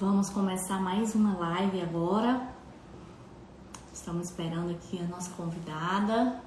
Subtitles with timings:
[0.00, 2.48] Vamos começar mais uma live agora.
[3.92, 6.40] Estamos esperando aqui a nossa convidada.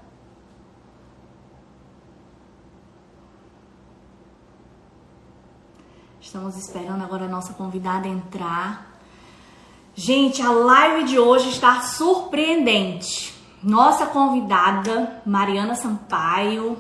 [6.19, 8.91] Estamos esperando agora a nossa convidada entrar.
[9.93, 13.35] Gente, a live de hoje está surpreendente.
[13.61, 16.75] Nossa convidada, Mariana Sampaio.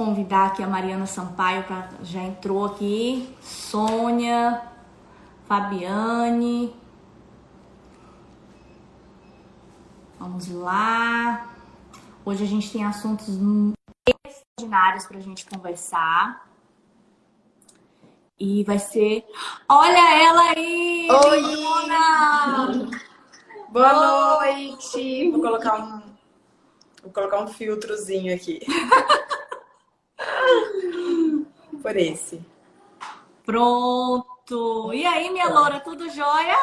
[0.00, 3.36] Convidar aqui a Mariana Sampaio para já entrou aqui.
[3.42, 4.62] Sônia,
[5.44, 6.74] Fabiane.
[10.18, 11.54] Vamos lá.
[12.24, 13.28] Hoje a gente tem assuntos
[14.26, 16.48] extraordinários para a gente conversar.
[18.38, 19.22] E vai ser.
[19.68, 21.08] Olha ela aí!
[21.10, 21.42] Oi!
[23.68, 25.30] Boa noite!
[25.30, 26.02] Vou colocar um,
[27.02, 28.60] vou colocar um filtrozinho aqui.
[31.90, 32.40] Por esse.
[33.44, 34.94] Pronto!
[34.94, 36.56] E aí, minha loura, tudo jóia?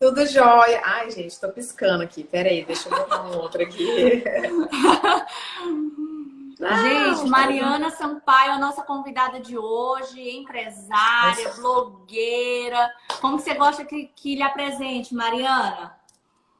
[0.00, 0.82] Tudo jóia.
[0.84, 2.24] Ai, gente, tô piscando aqui.
[2.24, 4.24] Pera aí, deixa eu botar um outro aqui.
[6.58, 11.60] Não, Gente, Mariana Sampaio, a nossa convidada de hoje, empresária, Nossa.
[11.60, 12.92] blogueira.
[13.20, 15.96] Como você gosta que, que lhe apresente, Mariana?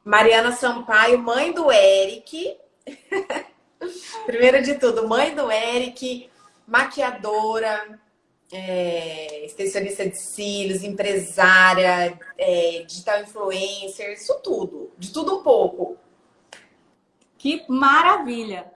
[0.05, 2.55] Mariana Sampaio, mãe do Eric.
[4.25, 6.29] Primeiro de tudo, mãe do Eric,
[6.69, 7.99] maquiadora,
[8.51, 15.97] é, extensionista de cílios, empresária, é, digital influencer, isso tudo, de tudo um pouco.
[17.37, 18.71] Que maravilha!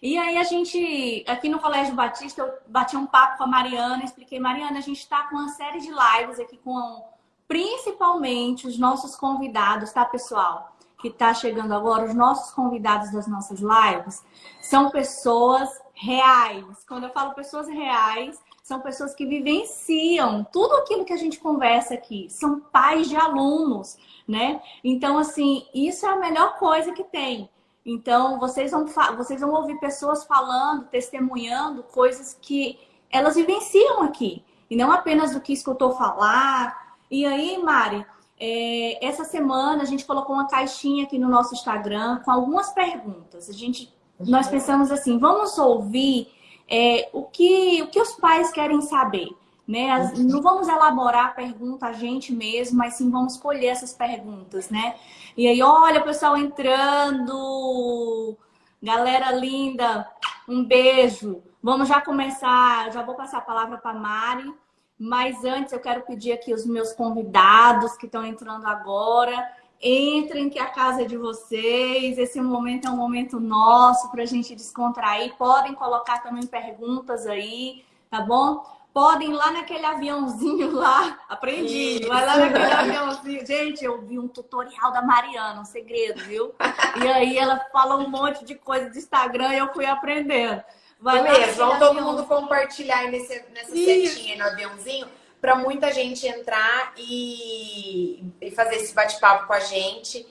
[0.00, 4.04] E aí a gente, aqui no Colégio Batista, eu bati um papo com a Mariana,
[4.04, 7.04] expliquei, Mariana, a gente está com uma série de lives aqui com
[7.48, 10.76] principalmente os nossos convidados, tá, pessoal?
[11.00, 14.22] Que está chegando agora, os nossos convidados das nossas lives
[14.60, 15.68] são pessoas
[16.00, 16.84] reais.
[16.86, 21.94] Quando eu falo pessoas reais, são pessoas que vivenciam tudo aquilo que a gente conversa
[21.94, 24.60] aqui, são pais de alunos, né?
[24.84, 27.50] Então, assim, isso é a melhor coisa que tem
[27.88, 28.84] então, vocês vão,
[29.16, 32.78] vocês vão ouvir pessoas falando, testemunhando coisas que
[33.10, 34.44] elas vivenciam aqui.
[34.68, 36.98] E não apenas do que escutou falar.
[37.10, 38.04] E aí, Mari,
[38.38, 43.48] é, essa semana a gente colocou uma caixinha aqui no nosso Instagram com algumas perguntas.
[43.48, 46.28] A gente, nós pensamos assim, vamos ouvir
[46.68, 49.28] é, o, que, o que os pais querem saber.
[49.66, 49.90] Né?
[49.90, 54.70] As, não vamos elaborar a pergunta a gente mesmo, mas sim vamos escolher essas perguntas,
[54.70, 54.94] né?
[55.36, 58.36] E aí, olha o pessoal entrando!
[58.82, 60.08] Galera linda,
[60.48, 61.42] um beijo.
[61.62, 64.54] Vamos já começar, já vou passar a palavra para Mari,
[64.98, 69.46] mas antes eu quero pedir aqui os meus convidados que estão entrando agora.
[69.80, 72.18] Entrem que a casa é de vocês.
[72.18, 75.34] Esse momento é um momento nosso para a gente descontrair.
[75.36, 78.64] Podem colocar também perguntas aí, tá bom?
[78.98, 81.20] podem ir lá naquele aviãozinho lá.
[81.28, 82.00] Aprendi.
[82.00, 82.08] Isso.
[82.08, 83.46] Vai lá naquele aviãozinho.
[83.46, 86.52] Gente, eu vi um tutorial da Mariana, um segredo, viu?
[87.00, 90.64] E aí ela fala um monte de coisa do Instagram e eu fui aprendendo.
[91.00, 94.14] Vai Beleza, vamos todo mundo compartilhar aí nesse, nessa Isso.
[94.14, 95.06] setinha aí no aviãozinho
[95.40, 100.26] para muita gente entrar e, e fazer esse bate-papo com a gente.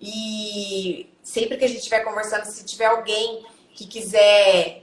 [0.00, 4.82] E sempre que a gente estiver conversando, se tiver alguém que quiser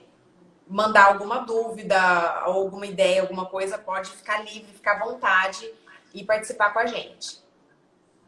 [0.67, 1.99] mandar alguma dúvida,
[2.41, 5.69] alguma ideia, alguma coisa, pode ficar livre, ficar à vontade
[6.13, 7.39] e participar com a gente.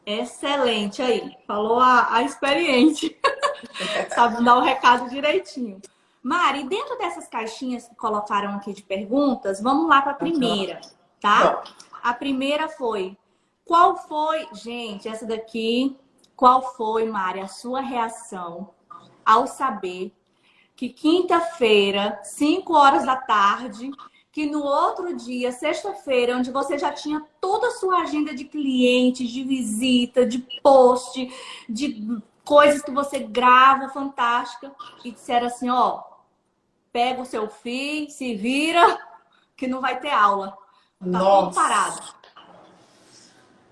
[0.06, 3.16] Excelente aí, falou a, a experiente.
[4.14, 5.80] Sabe dar o recado direitinho.
[6.24, 10.82] Mari, dentro dessas caixinhas que colocaram aqui de perguntas, vamos lá para a primeira,
[11.22, 11.64] tá?
[12.04, 13.18] A primeira foi:
[13.64, 15.96] qual foi, gente, essa daqui,
[16.36, 18.72] qual foi, Mari, a sua reação
[19.24, 20.12] ao saber
[20.76, 23.92] que quinta-feira, 5 horas da tarde,
[24.32, 29.30] que no outro dia, sexta-feira, onde você já tinha toda a sua agenda de clientes,
[29.30, 31.30] de visita, de post,
[31.70, 34.74] de coisas que você grava fantástica,
[35.06, 36.02] e disseram assim, ó,
[36.92, 38.98] pega o seu filho, se vira,
[39.56, 40.58] que não vai ter aula.
[41.02, 41.60] Tá Nossa.
[41.60, 42.02] parado.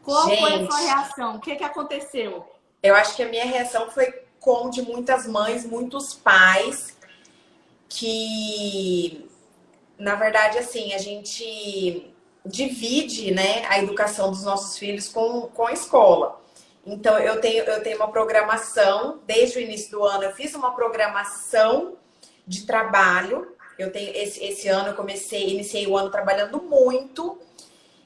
[0.03, 1.35] Qual Gente, foi a sua reação?
[1.35, 2.49] O que, que aconteceu?
[2.81, 6.97] Eu acho que a minha reação foi como de muitas mães, muitos pais
[7.87, 9.29] que,
[9.97, 12.11] na verdade, assim, a gente
[12.45, 16.41] divide né, a educação dos nossos filhos com, com a escola.
[16.85, 20.71] Então, eu tenho, eu tenho uma programação, desde o início do ano, eu fiz uma
[20.71, 21.97] programação
[22.47, 23.55] de trabalho.
[23.79, 27.39] Eu tenho esse, esse ano eu comecei, iniciei o ano trabalhando muito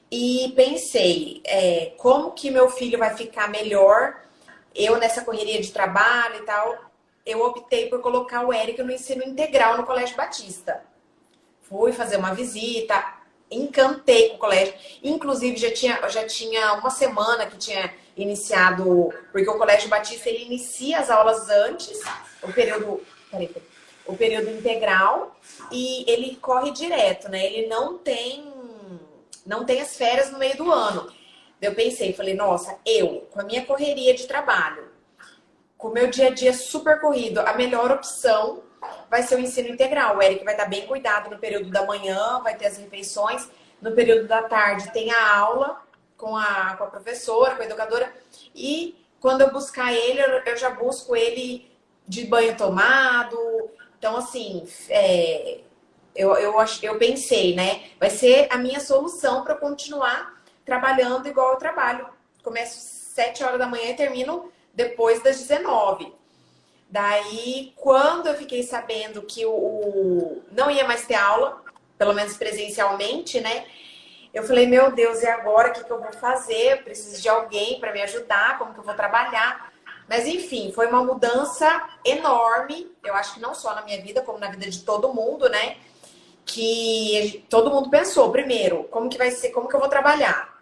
[0.08, 4.22] e pensei é, como que meu filho vai ficar melhor,
[4.72, 6.78] eu nessa correria de trabalho e tal,
[7.26, 10.84] eu optei por colocar o Eric no ensino integral no Colégio Batista.
[11.62, 13.02] Fui fazer uma visita,
[13.50, 14.74] encantei com o colégio.
[15.02, 20.44] Inclusive, já tinha, já tinha uma semana que tinha iniciado, porque o Colégio Batista ele
[20.44, 22.00] inicia as aulas antes,
[22.42, 23.73] o período, peraí, peraí,
[24.06, 25.36] o período integral,
[25.70, 27.44] e ele corre direto, né?
[27.44, 28.52] Ele não tem,
[29.46, 31.12] não tem as férias no meio do ano.
[31.60, 34.88] Eu pensei, falei, nossa, eu, com a minha correria de trabalho,
[35.78, 38.62] com o meu dia a dia super corrido, a melhor opção
[39.10, 40.16] vai ser o ensino integral.
[40.16, 43.48] O Eric vai estar bem cuidado no período da manhã, vai ter as refeições.
[43.80, 45.82] No período da tarde tem a aula
[46.16, 48.12] com a, com a professora, com a educadora.
[48.54, 51.70] E quando eu buscar ele, eu já busco ele
[52.06, 53.38] de banho tomado.
[54.04, 55.60] Então, assim, é,
[56.14, 57.84] eu, eu, eu pensei, né?
[57.98, 62.06] Vai ser a minha solução para continuar trabalhando igual eu trabalho.
[62.42, 62.84] Começo às
[63.14, 66.12] 7 horas da manhã e termino depois das 19.
[66.90, 71.62] Daí, quando eu fiquei sabendo que o, o, não ia mais ter aula,
[71.96, 73.64] pelo menos presencialmente, né?
[74.34, 76.72] Eu falei, meu Deus, e agora o que, que eu vou fazer?
[76.72, 79.72] Eu preciso de alguém para me ajudar, como que eu vou trabalhar?
[80.08, 82.90] Mas enfim, foi uma mudança enorme.
[83.04, 85.76] Eu acho que não só na minha vida, como na vida de todo mundo, né?
[86.44, 90.54] Que todo mundo pensou, primeiro, como que vai ser, como que eu vou trabalhar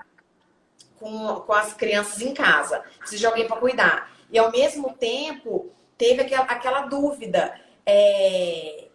[0.99, 2.85] com, com as crianças em casa?
[2.99, 4.13] Preciso de alguém para cuidar.
[4.31, 7.61] E ao mesmo tempo, teve aquela, aquela dúvida.
[7.85, 8.89] É,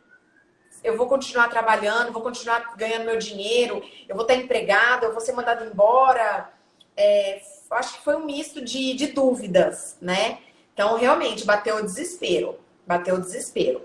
[0.84, 5.20] eu vou continuar trabalhando, vou continuar ganhando meu dinheiro, eu vou estar empregado, eu vou
[5.20, 6.50] ser mandado embora.
[6.98, 7.42] É,
[7.72, 10.40] acho que foi um misto de, de dúvidas, né?
[10.74, 12.56] Então, realmente, bateu o desespero.
[12.86, 13.82] Bateu o desespero.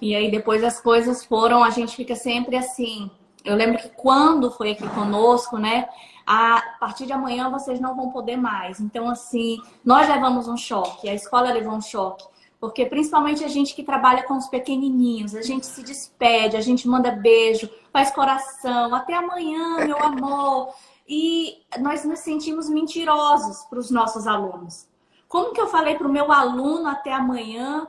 [0.00, 3.10] E aí, depois as coisas foram, a gente fica sempre assim.
[3.44, 5.88] Eu lembro que quando foi aqui conosco, né?
[6.26, 8.80] a partir de amanhã vocês não vão poder mais.
[8.80, 12.24] Então, assim, nós levamos um choque, a escola levou um choque.
[12.58, 16.88] Porque principalmente a gente que trabalha com os pequenininhos, a gente se despede, a gente
[16.88, 20.72] manda beijo, faz coração, até amanhã, meu amor.
[21.06, 24.88] E nós nos sentimos mentirosos para os nossos alunos.
[25.28, 27.86] Como que eu falei para o meu aluno até amanhã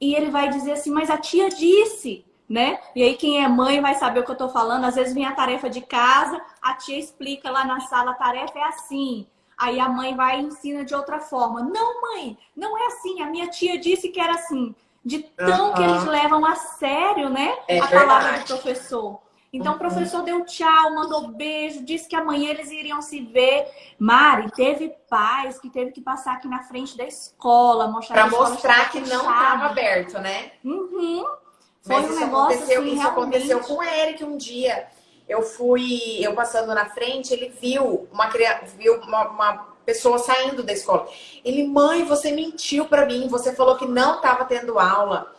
[0.00, 2.78] e ele vai dizer assim, mas a tia disse né?
[2.94, 4.84] E aí quem é mãe vai saber o que eu tô falando.
[4.84, 8.58] Às vezes vem a tarefa de casa, a tia explica lá na sala, a tarefa
[8.58, 9.26] é assim.
[9.58, 11.62] Aí a mãe vai e ensina de outra forma.
[11.62, 13.22] Não, mãe, não é assim.
[13.22, 14.74] A minha tia disse que era assim.
[15.04, 15.74] De tão uhum.
[15.74, 17.56] que eles levam a sério, né?
[17.68, 18.06] É a verdade.
[18.06, 19.20] palavra do professor.
[19.52, 23.66] Então o professor deu tchau, mandou beijo, disse que amanhã eles iriam se ver.
[23.98, 28.90] Mari, teve pais que teve que passar aqui na frente da escola, mostrar Para mostrar
[28.90, 30.52] que não estava aberto, né?
[30.64, 31.24] Uhum.
[31.80, 33.06] Foi Mas um isso aconteceu, assim, isso realmente...
[33.06, 34.88] aconteceu com o Eric um dia.
[35.28, 39.52] Eu fui, eu passando na frente, ele viu uma criança, viu uma, uma
[39.84, 41.08] pessoa saindo da escola.
[41.44, 45.35] Ele, mãe, você mentiu para mim, você falou que não estava tendo aula.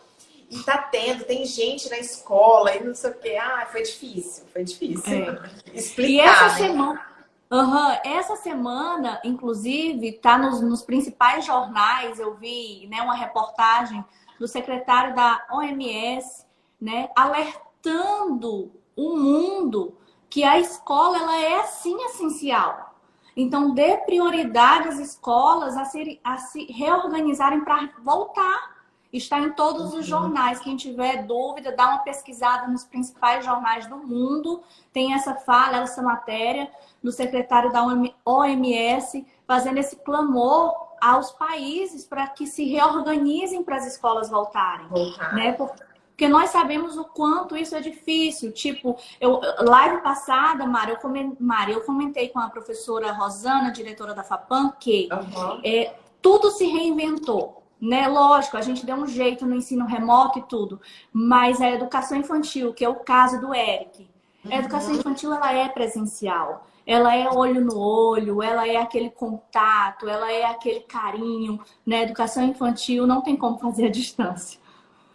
[0.50, 3.36] E tá tendo, tem gente na escola e não sei o que.
[3.36, 5.12] Ah, foi difícil, foi difícil.
[5.12, 5.50] É.
[5.74, 6.10] Explicar.
[6.10, 6.50] E essa né?
[6.50, 7.06] semana,
[7.50, 14.02] uhum, essa semana, inclusive, tá nos, nos principais jornais, eu vi né, uma reportagem
[14.38, 16.46] do secretário da OMS,
[16.80, 19.96] né, alertando o mundo
[20.30, 22.94] que a escola ela é sim essencial.
[23.36, 28.77] Então, dê prioridade às escolas a, ser, a se reorganizarem para voltar.
[29.12, 30.02] Está em todos os uhum.
[30.02, 30.60] jornais.
[30.60, 34.62] Quem tiver dúvida, dá uma pesquisada nos principais jornais do mundo.
[34.92, 36.70] Tem essa fala, essa matéria
[37.02, 37.82] do secretário da
[38.24, 45.34] OMS fazendo esse clamor aos países para que se reorganizem para as escolas voltarem, Voltar.
[45.34, 45.52] né?
[45.52, 48.52] Porque nós sabemos o quanto isso é difícil.
[48.52, 54.12] Tipo, eu live passada, Mari, eu, comentei, Mari, eu comentei com a professora Rosana, diretora
[54.12, 55.60] da FAPAM, que uhum.
[55.64, 57.62] é, tudo se reinventou.
[57.80, 58.08] Né?
[58.08, 60.80] Lógico, a gente deu um jeito no ensino remoto e tudo,
[61.12, 64.08] mas a educação infantil, que é o caso do Eric,
[64.50, 65.00] a educação uhum.
[65.00, 70.46] infantil ela é presencial ela é olho no olho, ela é aquele contato, ela é
[70.46, 72.04] aquele carinho, né?
[72.04, 74.58] Educação infantil não tem como fazer à distância.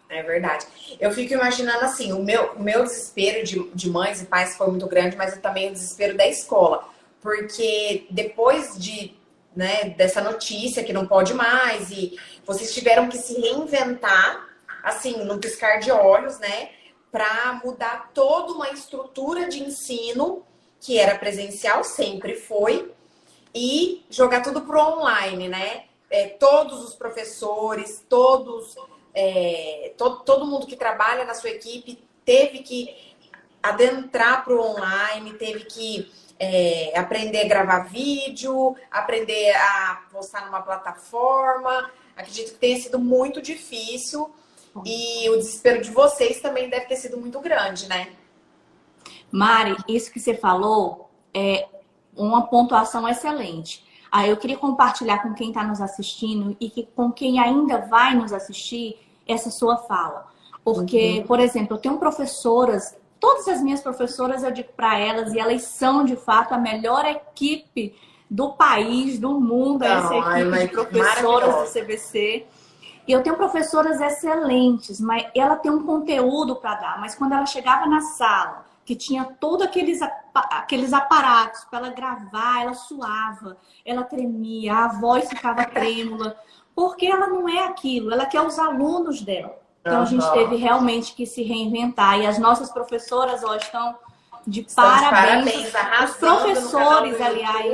[0.08, 0.64] É verdade.
[1.00, 4.68] Eu fico imaginando assim, o meu, o meu desespero de, de mães e pais foi
[4.68, 6.88] muito grande, mas também o desespero da escola.
[7.20, 9.12] Porque depois de,
[9.56, 14.48] né, dessa notícia que não pode mais, e vocês tiveram que se reinventar,
[14.82, 16.70] assim, no piscar de olhos, né?
[17.10, 20.44] Para mudar toda uma estrutura de ensino
[20.80, 22.92] que era presencial, sempre foi,
[23.54, 25.84] e jogar tudo pro online, né?
[26.10, 28.74] É, todos os professores, todos,
[29.14, 33.14] é, to, todo mundo que trabalha na sua equipe teve que
[33.62, 41.90] adentrar pro online, teve que é, aprender a gravar vídeo, aprender a postar numa plataforma.
[42.16, 44.30] Acredito que tenha sido muito difícil
[44.84, 48.08] e o desespero de vocês também deve ter sido muito grande, né?
[49.30, 51.66] Mari, isso que você falou é
[52.16, 53.84] uma pontuação excelente.
[54.10, 58.14] Aí eu queria compartilhar com quem está nos assistindo e que, com quem ainda vai
[58.14, 60.28] nos assistir essa sua fala.
[60.62, 61.26] Porque, uhum.
[61.26, 65.62] por exemplo, eu tenho professoras, todas as minhas professoras eu digo para elas, e elas
[65.62, 67.94] são de fato a melhor equipe
[68.34, 72.46] do país, do mundo, Não, essa equipe de professoras do CBC.
[73.06, 77.46] E eu tenho professoras excelentes, mas ela tem um conteúdo para dar, mas quando ela
[77.46, 80.00] chegava na sala, que tinha todos aqueles,
[80.34, 86.36] aqueles aparatos para ela gravar, ela suava, ela tremia, a voz ficava trêmula,
[86.74, 89.56] porque ela não é aquilo, ela quer os alunos dela.
[89.80, 92.18] Então a gente teve realmente que se reinventar.
[92.18, 93.94] E as nossas professoras hoje estão
[94.46, 95.70] de parabéns.
[95.70, 97.72] parabéns os professores, aliás.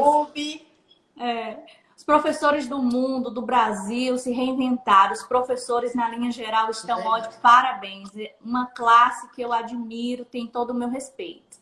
[1.18, 1.58] É,
[1.96, 5.12] os professores do mundo, do Brasil, se reinventaram.
[5.12, 7.06] Os professores, na linha geral, estão é.
[7.06, 7.36] ótimos.
[7.36, 8.16] Parabéns.
[8.16, 11.58] É uma classe que eu admiro, tem todo o meu respeito.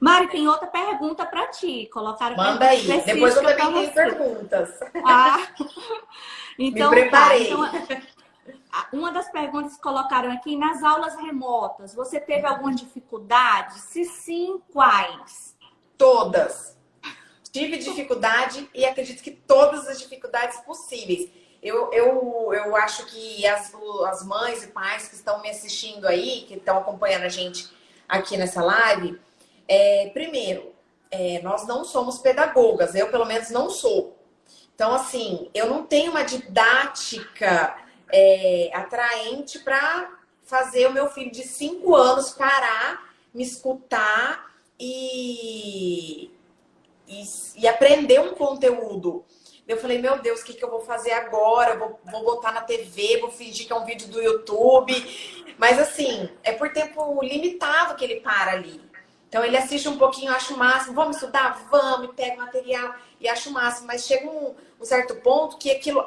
[0.00, 1.88] Mari, tem outra pergunta para ti.
[1.92, 2.84] Colocaram Manda aí.
[3.04, 4.80] Depois eu também tenho perguntas.
[5.04, 5.38] Ah.
[6.58, 7.48] Então, Me preparei.
[7.48, 8.02] Tá, então,
[8.92, 13.78] uma das perguntas que colocaram aqui, nas aulas remotas, você teve alguma dificuldade?
[13.80, 15.56] Se sim, quais?
[15.96, 16.72] Todas
[17.52, 21.28] tive dificuldade e acredito que todas as dificuldades possíveis.
[21.62, 23.72] Eu, eu, eu acho que as,
[24.08, 27.70] as mães e pais que estão me assistindo aí, que estão acompanhando a gente
[28.08, 29.20] aqui nessa live,
[29.68, 30.72] é, primeiro,
[31.10, 34.16] é, nós não somos pedagogas, eu pelo menos não sou.
[34.74, 37.76] Então, assim, eu não tenho uma didática
[38.12, 40.10] é, atraente para
[40.44, 46.30] fazer o meu filho de cinco anos parar, me escutar e
[47.12, 47.24] e,
[47.56, 49.24] e aprender um conteúdo.
[49.66, 51.78] Eu falei, meu Deus, o que, que eu vou fazer agora?
[51.78, 54.92] Vou, vou botar na TV, vou fingir que é um vídeo do YouTube.
[55.58, 58.80] Mas assim, é por tempo limitado que ele para ali.
[59.28, 61.66] Então ele assiste um pouquinho, acha o máximo, vamos estudar?
[61.70, 63.86] Vamos, pega material e acha o máximo.
[63.86, 66.04] Mas chega um, um certo ponto que aquilo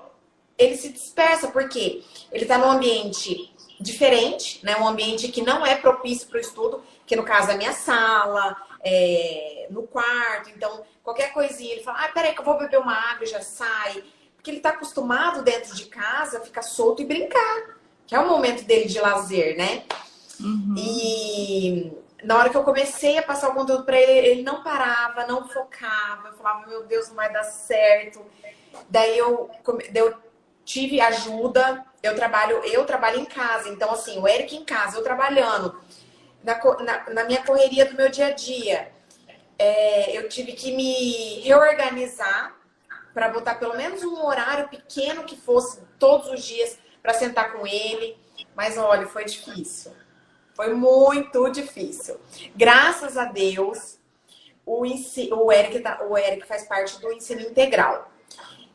[0.58, 4.78] ele se dispersa, porque ele está num ambiente diferente, né?
[4.78, 7.74] Um ambiente que não é propício para o estudo, que no caso é a minha
[7.74, 10.50] sala, é, no quarto.
[10.50, 13.42] Então, qualquer coisinha, ele fala, ah, peraí que eu vou beber uma água e já
[13.42, 14.04] sai.
[14.36, 17.76] Porque ele está acostumado dentro de casa a ficar solto e brincar.
[18.08, 19.84] Que é o momento dele de lazer, né?
[20.40, 20.76] Uhum.
[20.78, 21.92] E
[22.24, 25.48] na hora que eu comecei a passar o conteúdo para ele, ele não parava, não
[25.48, 26.30] focava.
[26.30, 28.24] Eu falava, meu Deus, não vai dar certo.
[28.90, 29.50] Daí eu,
[29.94, 30.14] eu
[30.66, 31.86] tive ajuda.
[32.04, 33.70] Eu trabalho, eu trabalho em casa.
[33.70, 35.80] Então, assim, o Eric em casa, eu trabalhando
[36.44, 38.92] na, na, na minha correria do meu dia a dia,
[39.58, 42.56] é, eu tive que me reorganizar
[43.14, 47.66] para botar pelo menos um horário pequeno que fosse todos os dias para sentar com
[47.66, 48.18] ele.
[48.54, 49.94] Mas olha, foi difícil.
[50.54, 52.20] Foi muito difícil.
[52.56, 53.98] Graças a Deus,
[54.66, 58.12] o, o, Eric, tá, o Eric faz parte do ensino integral.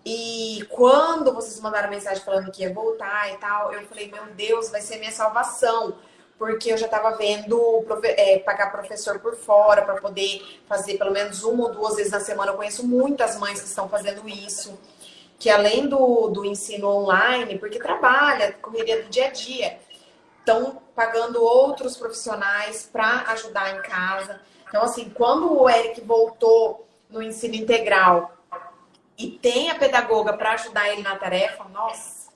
[0.05, 4.71] E quando vocês mandaram mensagem falando que ia voltar e tal, eu falei, meu Deus,
[4.71, 5.97] vai ser minha salvação
[6.41, 11.45] porque eu já estava vendo é, pagar professor por fora para poder fazer pelo menos
[11.45, 12.53] uma ou duas vezes na semana.
[12.53, 14.81] Eu conheço muitas mães que estão fazendo isso,
[15.39, 19.79] que além do, do ensino online, porque trabalha, correria do dia a dia,
[20.39, 24.41] estão pagando outros profissionais para ajudar em casa.
[24.67, 28.40] Então, assim, quando o Eric voltou no ensino integral
[29.21, 32.31] e tem a pedagoga para ajudar ele na tarefa, nossa,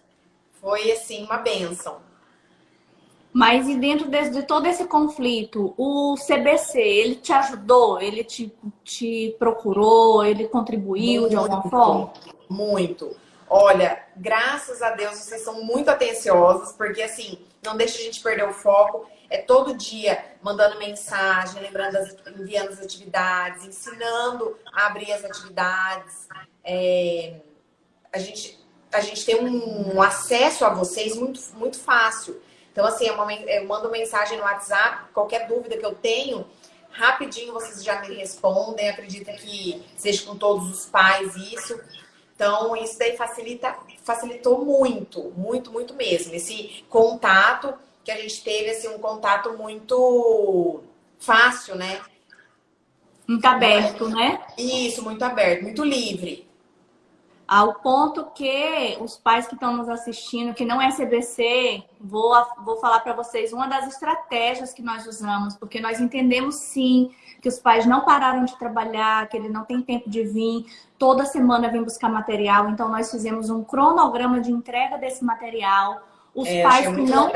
[0.60, 2.02] foi assim uma benção.
[3.32, 8.00] Mas e dentro de, de, todo esse conflito, o CBC, ele te ajudou?
[8.00, 10.24] Ele te, te procurou?
[10.24, 12.12] Ele contribuiu muito, de alguma forma?
[12.48, 13.16] Muito.
[13.48, 18.46] Olha, graças a Deus vocês são muito atenciosos, porque assim, não deixa a gente perder
[18.46, 19.08] o foco.
[19.30, 26.28] É todo dia mandando mensagem, lembrando, as, enviando as atividades, ensinando a abrir as atividades.
[26.64, 27.34] É,
[28.12, 28.58] a, gente,
[28.92, 32.40] a gente tem um, um acesso a vocês muito, muito fácil.
[32.72, 36.44] Então, assim, eu mando mensagem no WhatsApp, qualquer dúvida que eu tenho,
[36.90, 38.88] rapidinho vocês já me respondem.
[38.88, 41.78] Acredita que seja com todos os pais isso.
[42.34, 46.34] Então, isso daí facilita, facilitou muito, muito, muito mesmo.
[46.34, 50.82] Esse contato que a gente teve, assim, um contato muito
[51.18, 52.00] fácil, né?
[53.26, 54.44] Muito aberto, né?
[54.58, 56.46] Isso, muito aberto, muito livre.
[57.46, 62.34] Ao ponto que os pais que estão nos assistindo, que não é CBC, vou,
[62.64, 67.10] vou falar para vocês uma das estratégias que nós usamos, porque nós entendemos sim
[67.42, 70.64] que os pais não pararam de trabalhar, que ele não tem tempo de vir,
[70.98, 76.00] toda semana vem buscar material, então nós fizemos um cronograma de entrega desse material.
[76.34, 77.32] Os é, pais que não,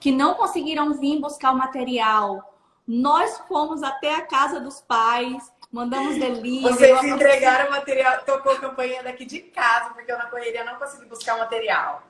[0.00, 2.54] que não conseguiram vir buscar o material,
[2.86, 6.62] Nós fomos até a casa dos pais, mandamos delivery.
[6.62, 11.06] Vocês entregaram material, tocou a campanha daqui de casa, porque eu na correria não consegui
[11.06, 12.02] buscar o material.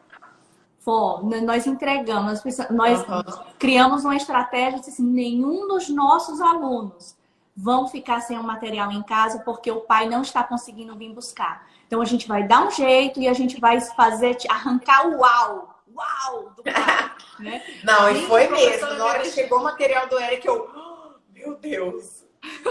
[0.80, 3.44] Fomos, nós entregamos, nós uhum.
[3.58, 7.16] criamos uma estratégia de assim, nenhum dos nossos alunos
[7.54, 11.66] vão ficar sem o material em casa porque o pai não está conseguindo vir buscar.
[11.86, 15.82] Então a gente vai dar um jeito e a gente vai fazer arrancar o uau,
[15.92, 16.72] uau do pai,
[17.40, 17.62] né?
[17.82, 18.86] Não, e foi mesmo.
[18.94, 22.24] Na hora que chegou o material do Eric, eu, oh, meu Deus,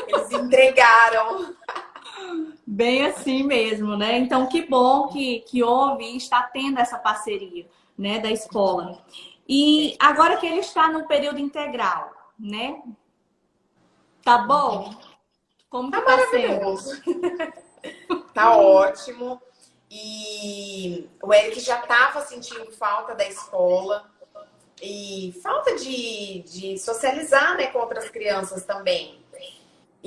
[0.08, 1.56] eles entregaram.
[2.66, 4.18] Bem assim mesmo, né?
[4.18, 7.66] Então que bom que que houve e está tendo essa parceria,
[7.98, 9.02] né, da escola.
[9.48, 12.82] E agora que ele está no período integral, né?
[14.24, 14.94] Tá bom?
[15.70, 17.02] Como tá, tá maravilhoso.
[18.34, 19.42] tá ótimo.
[19.90, 24.10] E o Eric já estava sentindo falta da escola
[24.82, 29.26] e falta de, de socializar né, com outras crianças também.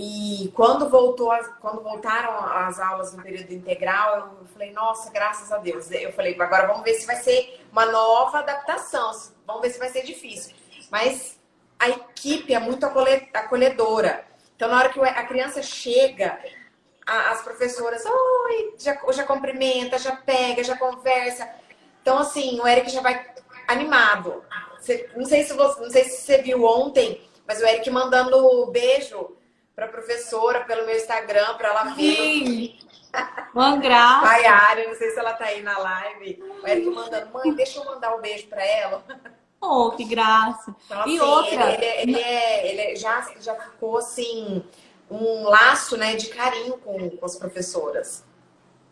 [0.03, 1.31] E quando voltou,
[1.61, 5.91] quando voltaram as aulas no período integral, eu falei, nossa, graças a Deus.
[5.91, 9.13] Eu falei, agora vamos ver se vai ser uma nova adaptação,
[9.47, 10.57] vamos ver se vai ser difícil.
[10.91, 11.39] Mas
[11.79, 14.25] a equipe é muito acolhedora.
[14.57, 16.39] Então, na hora que a criança chega,
[17.07, 21.47] as professoras, oi, já, já cumprimenta, já pega, já conversa.
[22.01, 23.35] Então, assim, o Eric já vai
[23.69, 24.43] animado.
[25.15, 29.37] não, sei se você, não sei se você viu ontem, mas o Eric mandando beijo
[29.75, 31.95] para a professora pelo meu Instagram, para ela.
[31.95, 32.79] Sim.
[33.55, 34.27] Uma graça.
[34.27, 36.43] Maiara, não sei se ela tá aí na live.
[36.63, 39.05] O Eric mandando, mãe, deixa eu mandar um beijo para ela.
[39.63, 40.75] Oh, que graça.
[40.87, 41.75] Então, assim, e outra.
[41.75, 44.65] Ele, ele, ele, é, ele já, já ficou assim,
[45.11, 48.25] um laço né, de carinho com, com as professoras.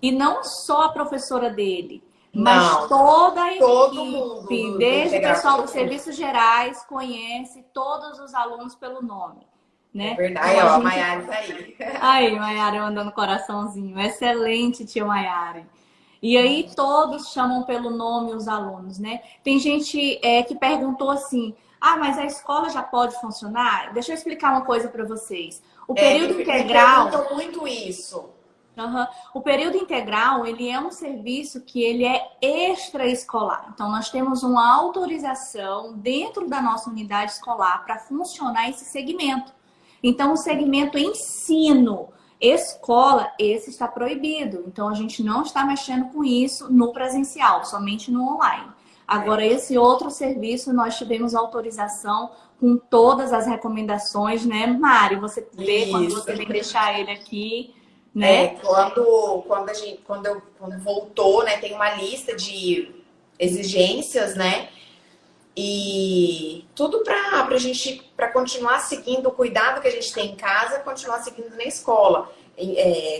[0.03, 2.05] E não só a professora dele,
[2.35, 8.21] mas não, toda a todo equipe, mundo desde o pessoal dos serviços gerais, conhece todos
[8.21, 9.48] os alunos pelo nome.
[9.93, 10.13] Né?
[10.13, 10.85] É verdade, então, ó, a gente...
[10.85, 11.77] Maiara tá aí.
[12.01, 13.99] Aí, Maiara mandando coraçãozinho.
[13.99, 15.67] Excelente, tia Maiara.
[16.21, 19.23] E aí todos chamam pelo nome os alunos, né?
[19.45, 23.93] Tem gente é, que perguntou assim: ah, mas a escola já pode funcionar?
[23.93, 25.63] Deixa eu explicar uma coisa para vocês.
[25.87, 27.09] O é, período é, integral.
[27.11, 28.31] Perguntam muito isso.
[28.77, 29.07] Uhum.
[29.35, 33.71] O período integral ele é um serviço que ele é extraescolar.
[33.75, 39.53] Então nós temos uma autorização dentro da nossa unidade escolar para funcionar esse segmento.
[40.03, 42.09] Então o segmento ensino
[42.41, 44.65] Escola, esse está proibido.
[44.67, 48.69] Então a gente não está mexendo com isso no presencial, somente no online.
[49.07, 52.31] Agora, esse outro serviço, nós tivemos autorização
[52.61, 55.17] com todas as recomendações, né, Mari?
[55.17, 55.91] Você vê isso.
[55.93, 57.75] quando você vem deixar ele aqui,
[58.15, 58.45] né?
[58.45, 62.95] É, quando, quando, a gente, quando, eu, quando voltou, né, tem uma lista de
[63.39, 64.69] exigências, né?
[65.57, 70.37] E tudo para a gente, para continuar seguindo o cuidado que a gente tem em
[70.37, 72.31] casa, continuar seguindo na escola.
[72.57, 73.19] É,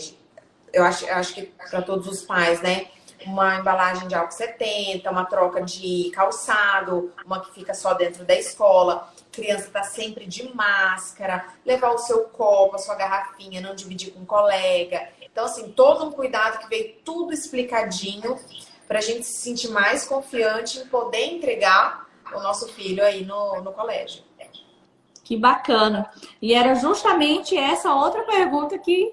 [0.73, 2.87] eu, acho, eu acho que para todos os pais, né?
[3.27, 8.35] Uma embalagem de álcool 70, uma troca de calçado, uma que fica só dentro da
[8.35, 9.13] escola.
[9.33, 14.21] Criança está sempre de máscara, levar o seu copo, a sua garrafinha, não dividir com
[14.21, 15.09] um colega.
[15.21, 18.39] Então, assim, todo um cuidado que veio tudo explicadinho
[18.87, 23.63] para a gente se sentir mais confiante em poder entregar o nosso filho aí no,
[23.63, 24.23] no colégio.
[25.29, 26.11] Que bacana.
[26.41, 29.13] E era justamente essa outra pergunta que,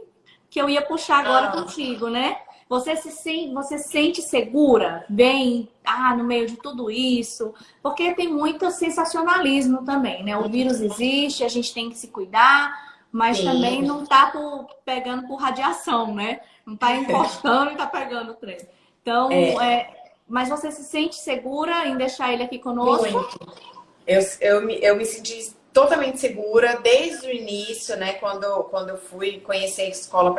[0.50, 1.52] que eu ia puxar agora ah.
[1.52, 2.38] contigo, né?
[2.70, 7.54] Você se sente, você sente segura, bem, ah, no meio de tudo isso?
[7.84, 10.38] Porque tem muito sensacionalismo também, né?
[10.38, 12.74] O vírus existe, a gente tem que se cuidar,
[13.12, 13.46] mas Sim.
[13.46, 16.40] também não tá por, pegando por radiação, né?
[16.66, 18.58] Não tá encostando e tá pegando o trem.
[19.02, 19.50] Então, é.
[19.50, 19.95] é
[20.28, 23.12] mas você se sente segura em deixar ele aqui conosco?
[23.12, 23.76] Muito.
[24.08, 28.14] Eu, eu, me, eu me senti totalmente segura desde o início, né?
[28.14, 30.34] Quando, quando eu fui conhecer a escola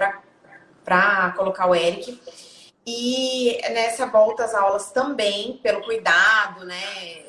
[0.85, 2.20] para colocar o Eric.
[2.87, 7.25] E nessa volta às aulas também, pelo cuidado, né?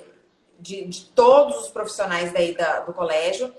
[0.60, 3.54] De, de todos os profissionais daí da, do colégio.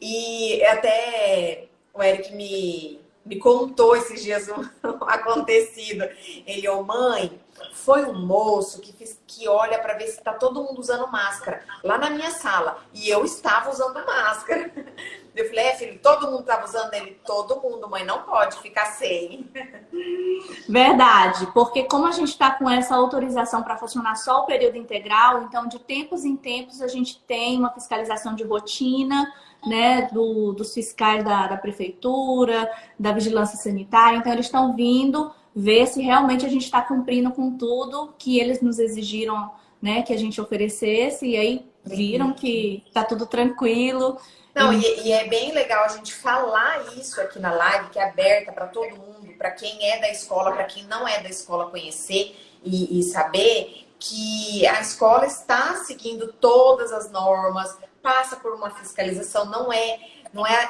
[0.00, 6.08] E até o Eric me, me contou esses dias o acontecido.
[6.46, 7.38] Ele, ô oh, mãe,
[7.72, 8.92] foi um moço que,
[9.26, 12.78] que olha para ver se está todo mundo usando máscara lá na minha sala.
[12.94, 14.70] E eu estava usando máscara.
[15.36, 17.20] Eu falei, é, filho, todo mundo estava usando ele?
[17.22, 19.46] Todo mundo, mãe, não pode ficar sem.
[20.66, 25.42] Verdade, porque como a gente está com essa autorização para funcionar só o período integral,
[25.42, 29.30] então de tempos em tempos a gente tem uma fiscalização de rotina,
[29.66, 35.86] né, do, dos fiscais da, da prefeitura, da vigilância sanitária, então eles estão vindo ver
[35.86, 39.50] se realmente a gente está cumprindo com tudo que eles nos exigiram,
[39.82, 44.18] né, que a gente oferecesse, e aí viram que tá tudo tranquilo.
[44.54, 48.04] Não, e, e, é bem legal a gente falar isso aqui na live, que é
[48.08, 51.70] aberta para todo mundo, para quem é da escola, para quem não é da escola
[51.70, 58.70] conhecer e, e saber que a escola está seguindo todas as normas, passa por uma
[58.70, 59.98] fiscalização, não é
[60.32, 60.68] não é,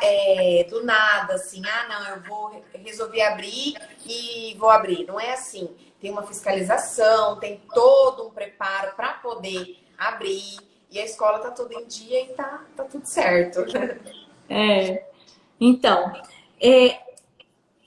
[0.60, 3.74] é, do nada assim, ah, não, eu vou resolver abrir
[4.06, 5.04] e vou abrir.
[5.06, 5.68] Não é assim.
[6.00, 10.58] Tem uma fiscalização, tem todo um preparo para poder abrir.
[10.88, 13.64] E a escola tá tudo em dia e tá, tá tudo certo.
[14.48, 15.04] É.
[15.60, 16.12] Então,
[16.60, 17.00] é,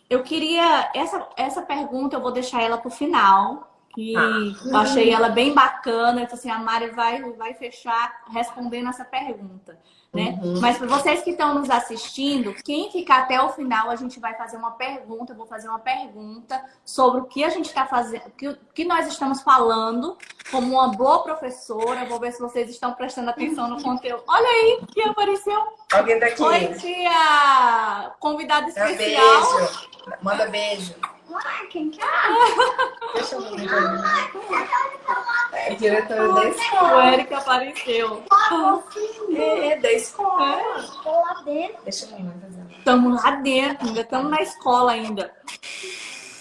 [0.10, 0.92] eu queria.
[0.94, 3.69] Essa, essa pergunta eu vou deixar ela para o final.
[3.94, 4.56] Que ah.
[4.66, 6.22] eu achei ela bem bacana.
[6.22, 9.78] Então, assim, a Mari vai, vai fechar respondendo essa pergunta
[10.12, 10.40] né?
[10.42, 10.60] Uhum.
[10.60, 14.34] Mas para vocês que estão nos assistindo, quem ficar até o final, a gente vai
[14.36, 18.26] fazer uma pergunta, eu vou fazer uma pergunta sobre o que a gente está fazendo,
[18.26, 20.18] o que, que nós estamos falando
[20.50, 22.06] como uma boa professora.
[22.06, 24.24] Vou ver se vocês estão prestando atenção no conteúdo.
[24.28, 25.62] Olha aí, que apareceu.
[25.94, 26.42] Alguém daqui.
[26.42, 28.12] Oi, tia!
[28.20, 29.58] Convidado especial.
[29.58, 29.90] Beijo.
[30.24, 30.96] Manda beijo.
[31.70, 32.06] quem que é?
[33.14, 33.70] Deixa eu ver.
[35.54, 36.96] É diretora da escola.
[36.96, 38.24] O Eric apareceu.
[39.36, 40.80] É, da escola.
[40.80, 41.84] Estou lá dentro.
[41.84, 42.78] Deixa eu ver.
[42.78, 45.34] Estamos lá dentro, ainda estamos na escola ainda.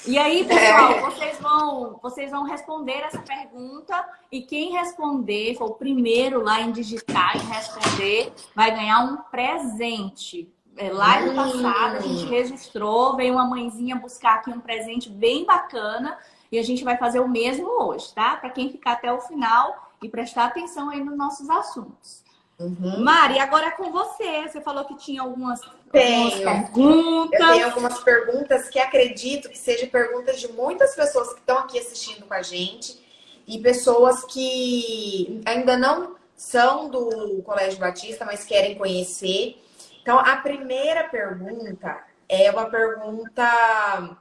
[0.07, 1.01] E aí, pessoal, é.
[1.03, 6.73] vocês vão, vocês vão responder essa pergunta e quem responder, for o primeiro lá em
[6.73, 10.51] digitar e responder, vai ganhar um presente.
[10.79, 15.45] É, lá no passado a gente registrou, veio uma mãezinha buscar aqui um presente bem
[15.45, 16.17] bacana
[16.51, 18.37] e a gente vai fazer o mesmo hoje, tá?
[18.37, 22.23] Para quem ficar até o final e prestar atenção aí nos nossos assuntos.
[22.59, 23.05] Uhum.
[23.05, 24.49] Mari, agora é com você.
[24.49, 25.61] Você falou que tinha algumas,
[25.93, 26.25] tenho.
[26.25, 27.41] algumas perguntas.
[27.41, 31.79] Eu tenho algumas perguntas que acredito que sejam perguntas de muitas pessoas que estão aqui
[31.79, 32.99] assistindo com a gente
[33.47, 39.63] e pessoas que ainda não são do Colégio Batista, mas querem conhecer.
[40.03, 44.17] Então, a primeira pergunta é uma pergunta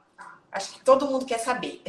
[0.52, 1.82] acho que todo mundo quer saber.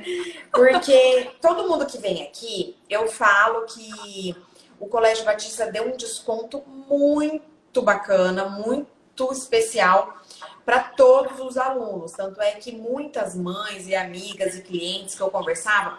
[0.50, 4.34] Porque todo mundo que vem aqui, eu falo que
[4.78, 10.20] o Colégio Batista deu um desconto muito bacana, muito especial
[10.64, 12.12] para todos os alunos.
[12.12, 15.98] Tanto é que muitas mães e amigas e clientes que eu conversava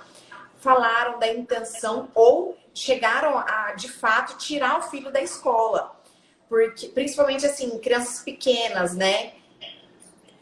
[0.57, 5.95] falaram da intenção ou chegaram a, de fato, tirar o filho da escola.
[6.49, 9.33] Porque, principalmente assim, crianças pequenas, né?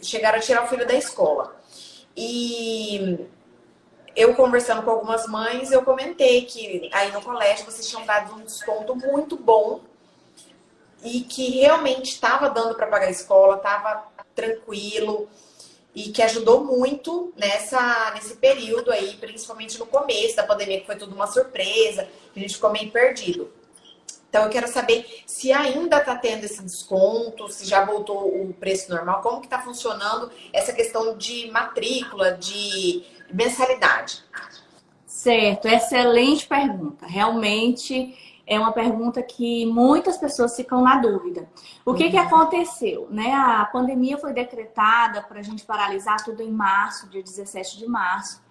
[0.02, 1.63] Chegaram a tirar o filho da escola.
[2.16, 3.18] E
[4.16, 8.44] eu conversando com algumas mães, eu comentei que aí no colégio vocês tinham dado um
[8.44, 9.82] desconto muito bom
[11.04, 15.28] e que realmente estava dando para pagar a escola, estava tranquilo
[15.96, 20.96] e que ajudou muito nessa nesse período aí, principalmente no começo da pandemia, que foi
[20.96, 23.52] tudo uma surpresa, a gente ficou meio perdido.
[24.34, 28.90] Então eu quero saber se ainda está tendo esse desconto, se já voltou o preço
[28.90, 34.24] normal, como que está funcionando essa questão de matrícula, de mensalidade.
[35.06, 37.06] Certo, excelente pergunta.
[37.06, 38.18] Realmente
[38.48, 41.48] é uma pergunta que muitas pessoas ficam na dúvida.
[41.86, 42.10] O que, uhum.
[42.10, 43.08] que aconteceu?
[43.12, 43.32] Né?
[43.32, 48.42] A pandemia foi decretada para a gente paralisar tudo em março, dia 17 de março.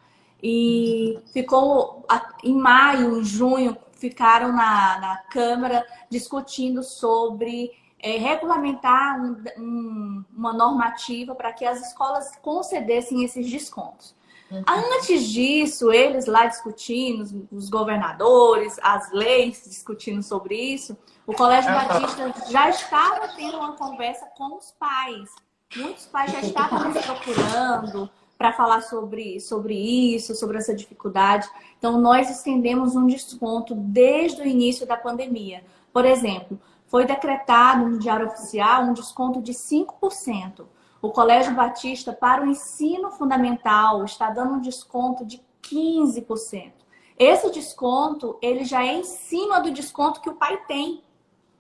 [0.41, 1.23] E uhum.
[1.33, 2.07] ficou
[2.45, 10.53] em maio, em junho, ficaram na, na Câmara discutindo sobre é, regulamentar um, um, uma
[10.53, 14.13] normativa para que as escolas concedessem esses descontos.
[14.51, 14.65] Uhum.
[14.67, 21.73] Antes disso, eles lá discutindo, os governadores, as leis discutindo sobre isso, o Colégio.
[21.73, 25.31] Batista já estava tendo uma conversa com os pais.
[25.77, 28.11] Muitos pais já estavam nos procurando,
[28.43, 31.49] para falar sobre, sobre isso, sobre essa dificuldade.
[31.79, 35.63] Então, nós estendemos um desconto desde o início da pandemia.
[35.93, 40.65] Por exemplo, foi decretado no Diário Oficial um desconto de 5%.
[41.01, 46.73] O Colégio Batista, para o ensino fundamental, está dando um desconto de 15%.
[47.17, 51.01] Esse desconto, ele já é em cima do desconto que o pai tem.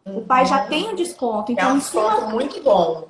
[0.04, 1.52] O pai já tem o desconto.
[1.52, 2.30] Então, é um desconto cima...
[2.30, 3.06] muito bom.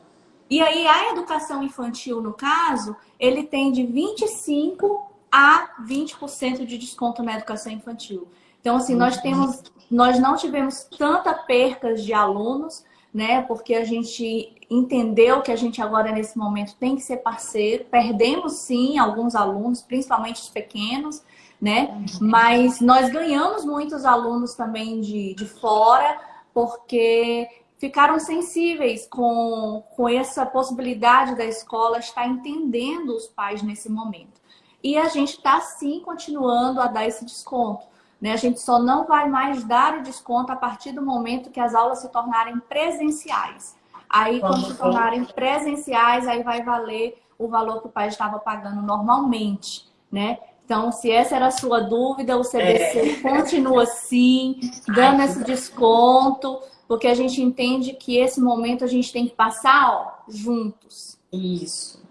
[0.52, 7.22] E aí, a educação infantil, no caso, ele tem de 25 a 20% de desconto
[7.22, 8.28] na educação infantil.
[8.60, 12.84] Então, assim, nós temos, nós não tivemos tanta percas de alunos,
[13.14, 13.40] né?
[13.40, 17.86] Porque a gente entendeu que a gente agora, nesse momento, tem que ser parceiro.
[17.90, 21.22] Perdemos, sim, alguns alunos, principalmente os pequenos,
[21.58, 22.04] né?
[22.20, 26.20] Mas nós ganhamos muitos alunos também de, de fora,
[26.52, 27.48] porque
[27.82, 34.40] ficaram sensíveis com, com essa possibilidade da escola estar entendendo os pais nesse momento.
[34.80, 37.84] E a gente está sim continuando a dar esse desconto.
[38.20, 38.32] Né?
[38.32, 41.74] A gente só não vai mais dar o desconto a partir do momento que as
[41.74, 43.76] aulas se tornarem presenciais.
[44.08, 48.80] Aí, quando se tornarem presenciais, aí vai valer o valor que o pai estava pagando
[48.80, 50.38] normalmente, né?
[50.64, 53.28] Então, se essa era a sua dúvida, o CBC é.
[53.28, 56.60] continua assim, dando esse desconto,
[56.92, 61.18] porque a gente entende que esse momento a gente tem que passar ó, juntos.
[61.32, 62.02] Isso.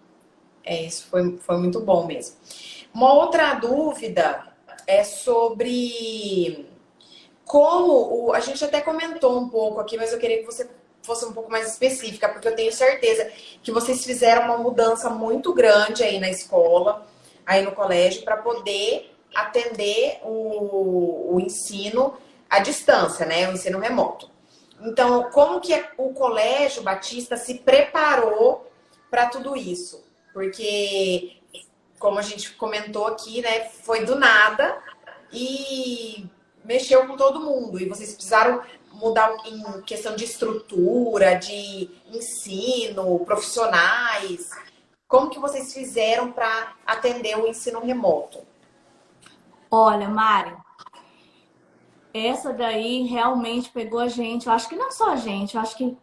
[0.63, 2.36] É, isso foi, foi muito bom mesmo.
[2.91, 4.44] Uma outra dúvida
[4.88, 6.67] é sobre
[7.46, 10.67] como o, a gente até comentou um pouco aqui, mas eu queria que você
[11.04, 15.54] fosse um pouco mais específica, porque eu tenho certeza que vocês fizeram uma mudança muito
[15.54, 17.06] grande aí na escola,
[17.46, 22.15] aí no colégio, para poder atender o, o ensino
[22.50, 23.48] à distância, né?
[23.48, 24.31] O ensino remoto.
[24.84, 28.72] Então, como que o Colégio Batista se preparou
[29.10, 30.04] para tudo isso?
[30.34, 31.38] Porque
[32.00, 34.82] como a gente comentou aqui, né, foi do nada
[35.32, 36.28] e
[36.65, 37.80] mexeu com todo mundo.
[37.80, 44.50] E vocês precisaram mudar em questão de estrutura, de ensino, profissionais.
[45.08, 48.39] Como que vocês fizeram para atender o ensino remoto?
[49.70, 50.56] Olha, Mari,
[52.13, 54.47] essa daí realmente pegou a gente.
[54.47, 55.97] Eu acho que não só a gente, eu acho que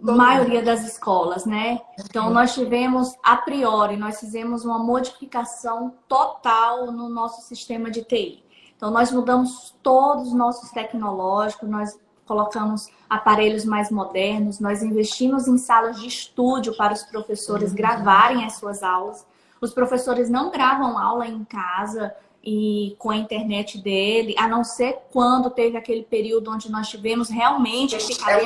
[0.00, 1.80] maioria das escolas, né?
[1.98, 8.44] Então nós tivemos a priori, nós fizemos uma modificação total no nosso sistema de TI.
[8.76, 15.58] Então nós mudamos todos os nossos tecnológicos, nós colocamos aparelhos mais modernos, nós investimos em
[15.58, 19.26] salas de estúdio para os professores gravarem as suas aulas.
[19.60, 22.14] Os professores não gravam aula em casa,
[22.44, 27.30] e com a internet dele, a não ser quando teve aquele período onde nós tivemos
[27.30, 27.96] realmente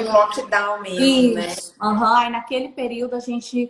[0.04, 1.46] É um lockdown mesmo, né?
[1.48, 1.74] Isso.
[1.80, 1.88] né?
[1.88, 2.04] Uhum.
[2.04, 3.68] Aí naquele período a gente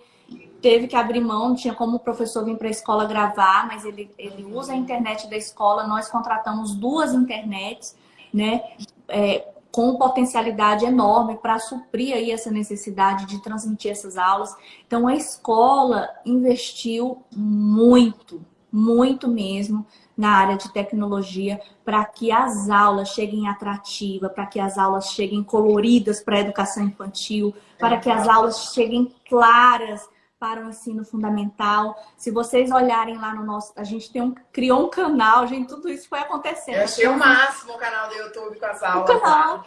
[0.60, 3.86] teve que abrir mão, não tinha como o professor vir para a escola gravar, mas
[3.86, 7.96] ele, ele usa a internet da escola, nós contratamos duas internets,
[8.32, 8.62] né?
[9.08, 14.54] É, com potencialidade enorme para suprir aí essa necessidade de transmitir essas aulas.
[14.86, 19.86] Então a escola investiu muito, muito mesmo
[20.18, 25.44] na área de tecnologia para que as aulas cheguem atrativas, para que as aulas cheguem
[25.44, 30.08] coloridas para a educação infantil, para que as aulas cheguem claras
[30.40, 31.96] para o ensino fundamental.
[32.16, 35.88] Se vocês olharem lá no nosso, a gente tem um criou um canal, gente, tudo
[35.88, 36.76] isso foi acontecendo.
[36.76, 39.10] Eu achei o máximo o canal do YouTube com as aulas.
[39.10, 39.64] O canal,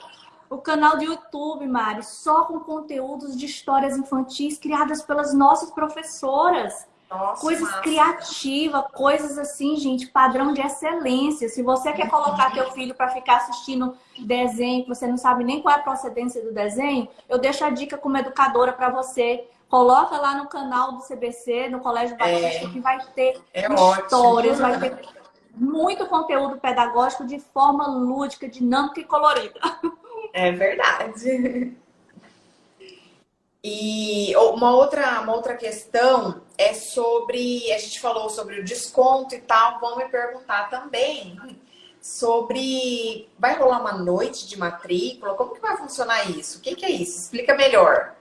[0.50, 6.91] o canal do YouTube, Mari, só com conteúdos de histórias infantis criadas pelas nossas professoras.
[7.12, 7.82] Nossa, coisas massa.
[7.82, 11.50] criativas, coisas assim, gente, padrão de excelência.
[11.50, 15.62] Se você quer colocar teu filho para ficar assistindo desenho, que você não sabe nem
[15.62, 19.46] qual é a procedência do desenho, eu deixo a dica como educadora para você.
[19.68, 24.62] Coloca lá no canal do CBC, no Colégio Batista, é, que vai ter é histórias,
[24.62, 24.80] ótimo.
[24.80, 25.08] vai ter
[25.54, 29.60] muito conteúdo pedagógico de forma lúdica, dinâmica e colorida.
[30.34, 31.76] É verdade.
[33.64, 37.72] E uma outra, uma outra questão é sobre.
[37.72, 39.80] A gente falou sobre o desconto e tal.
[39.80, 41.40] Vão me perguntar também
[42.02, 43.30] sobre.
[43.38, 45.36] Vai rolar uma noite de matrícula?
[45.36, 46.58] Como que vai funcionar isso?
[46.58, 47.20] O que, que é isso?
[47.20, 48.16] Explica melhor.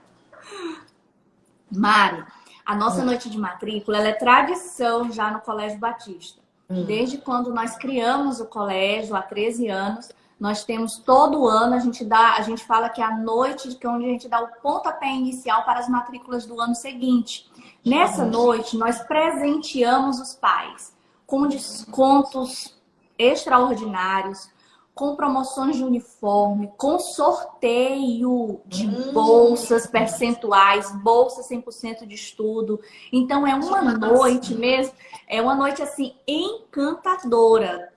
[1.71, 2.23] Mari,
[2.63, 3.05] a nossa hum.
[3.05, 6.39] noite de matrícula é tradição já no Colégio Batista.
[6.69, 6.83] Hum.
[6.85, 10.09] Desde quando nós criamos o colégio, há 13 anos,
[10.41, 13.85] nós temos todo ano, a gente dá, a gente fala que é a noite que
[13.85, 17.47] é onde a gente dá o pontapé inicial para as matrículas do ano seguinte.
[17.85, 22.75] Nessa noite, nós presenteamos os pais com descontos
[23.19, 24.49] extraordinários,
[24.95, 29.13] com promoções de uniforme, com sorteio de hum.
[29.13, 32.79] bolsas percentuais, bolsa 100% de estudo.
[33.13, 34.95] Então é uma noite mesmo,
[35.27, 37.90] é uma noite assim encantadora.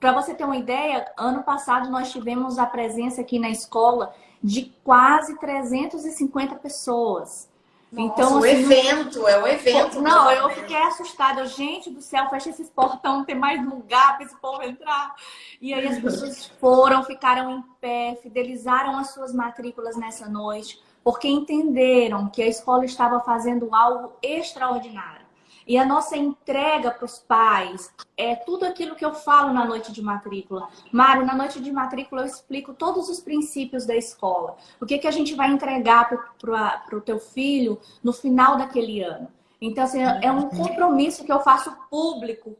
[0.00, 4.72] Para você ter uma ideia, ano passado nós tivemos a presença aqui na escola de
[4.82, 7.50] quase 350 pessoas.
[7.92, 10.00] Nossa, então, o assim, evento, é o evento.
[10.00, 11.44] Não, eu fiquei assustada.
[11.46, 15.14] Gente do céu, fecha esses portão, não tem mais lugar para esse povo entrar.
[15.60, 21.28] E aí as pessoas foram, ficaram em pé, fidelizaram as suas matrículas nessa noite, porque
[21.28, 25.19] entenderam que a escola estava fazendo algo extraordinário.
[25.66, 29.92] E a nossa entrega para os pais é tudo aquilo que eu falo na noite
[29.92, 30.68] de matrícula.
[30.92, 34.56] Mário, na noite de matrícula eu explico todos os princípios da escola.
[34.80, 39.28] O que, que a gente vai entregar para o teu filho no final daquele ano.
[39.60, 42.56] Então, assim, é um compromisso que eu faço público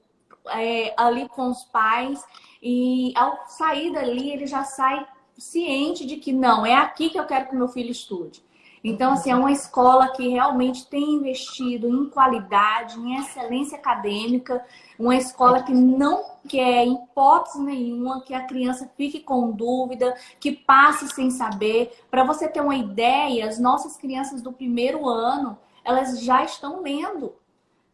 [0.49, 2.23] é, ali com os pais.
[2.63, 5.07] E ao sair dali, ele já sai
[5.39, 8.45] ciente de que não, é aqui que eu quero que meu filho estude.
[8.83, 14.65] Então, assim, é uma escola que realmente tem investido em qualidade, em excelência acadêmica,
[14.99, 20.53] uma escola que não quer, em hipótese nenhuma, que a criança fique com dúvida, que
[20.53, 21.93] passe sem saber.
[22.11, 27.35] Para você ter uma ideia, as nossas crianças do primeiro ano, elas já estão lendo.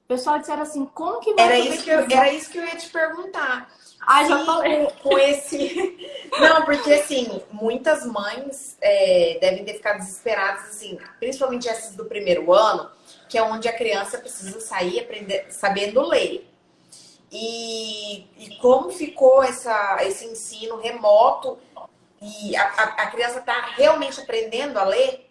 [0.07, 1.47] O pessoal disseram assim, como que vai...
[1.47, 3.69] Era isso que eu, era isso que eu ia te perguntar.
[4.07, 4.87] Ah, já falei.
[5.03, 5.99] Com esse...
[6.39, 12.53] Não, porque assim, muitas mães é, devem ter ficado desesperadas, assim, principalmente essas do primeiro
[12.53, 12.89] ano,
[13.29, 16.49] que é onde a criança precisa sair aprender, sabendo ler.
[17.33, 21.59] E, e como ficou essa, esse ensino remoto
[22.23, 25.29] e a, a, a criança está realmente aprendendo a ler?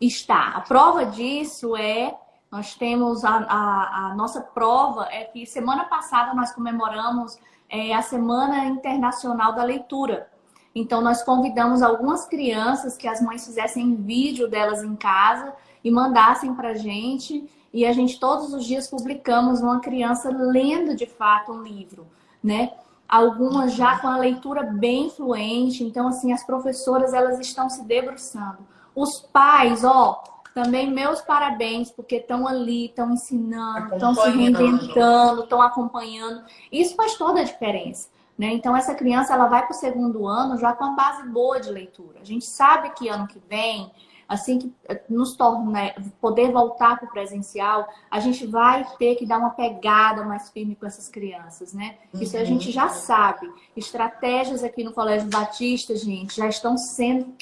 [0.00, 0.50] Está.
[0.50, 2.14] A prova disso é
[2.50, 8.00] nós temos a, a, a, nossa prova é que semana passada nós comemoramos é, a
[8.00, 10.30] Semana Internacional da Leitura.
[10.74, 15.52] Então nós convidamos algumas crianças que as mães fizessem vídeo delas em casa
[15.84, 20.94] e mandassem para a gente e a gente todos os dias publicamos uma criança lendo
[20.94, 22.06] de fato um livro,
[22.42, 22.72] né?
[23.06, 28.58] Algumas já com a leitura bem fluente, então assim as professoras elas estão se debruçando.
[28.94, 30.22] Os pais, ó,
[30.62, 36.44] também meus parabéns, porque estão ali, estão ensinando, estão se reinventando, estão acompanhando.
[36.72, 38.08] Isso faz toda a diferença.
[38.36, 38.48] Né?
[38.54, 41.70] Então, essa criança ela vai para o segundo ano já com uma base boa de
[41.70, 42.18] leitura.
[42.20, 43.90] A gente sabe que ano que vem,
[44.28, 49.14] assim que eh, nos torna né, poder voltar para o presencial, a gente vai ter
[49.14, 51.96] que dar uma pegada mais firme com essas crianças, né?
[52.14, 52.94] Isso a gente já uhum.
[52.94, 53.52] sabe.
[53.76, 57.32] Estratégias aqui no Colégio Batista, gente, já estão sendo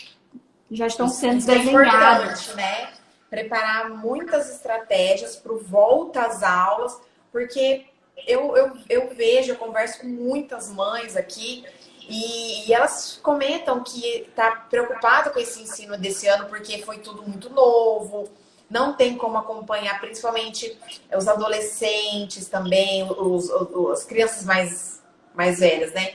[0.70, 2.50] já estão sendo Isso é desenhadas.
[2.50, 2.95] É né?
[3.28, 7.00] Preparar muitas estratégias para o volta às aulas,
[7.32, 7.86] porque
[8.26, 11.64] eu, eu, eu vejo, eu converso com muitas mães aqui
[12.08, 17.22] e, e elas comentam que está preocupada com esse ensino desse ano porque foi tudo
[17.22, 18.30] muito novo,
[18.70, 20.76] não tem como acompanhar, principalmente
[21.16, 25.02] os adolescentes também, os, os, as crianças mais,
[25.34, 26.14] mais velhas, né?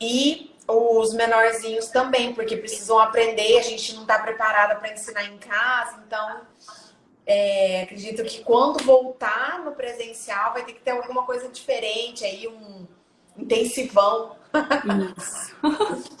[0.00, 5.38] E os menorzinhos também, porque precisam aprender, a gente não está preparada para ensinar em
[5.38, 6.40] casa, então
[7.26, 12.48] é, acredito que quando voltar no presencial vai ter que ter alguma coisa diferente, aí
[12.48, 12.86] um
[13.36, 14.36] intensivão.
[15.18, 15.56] Isso.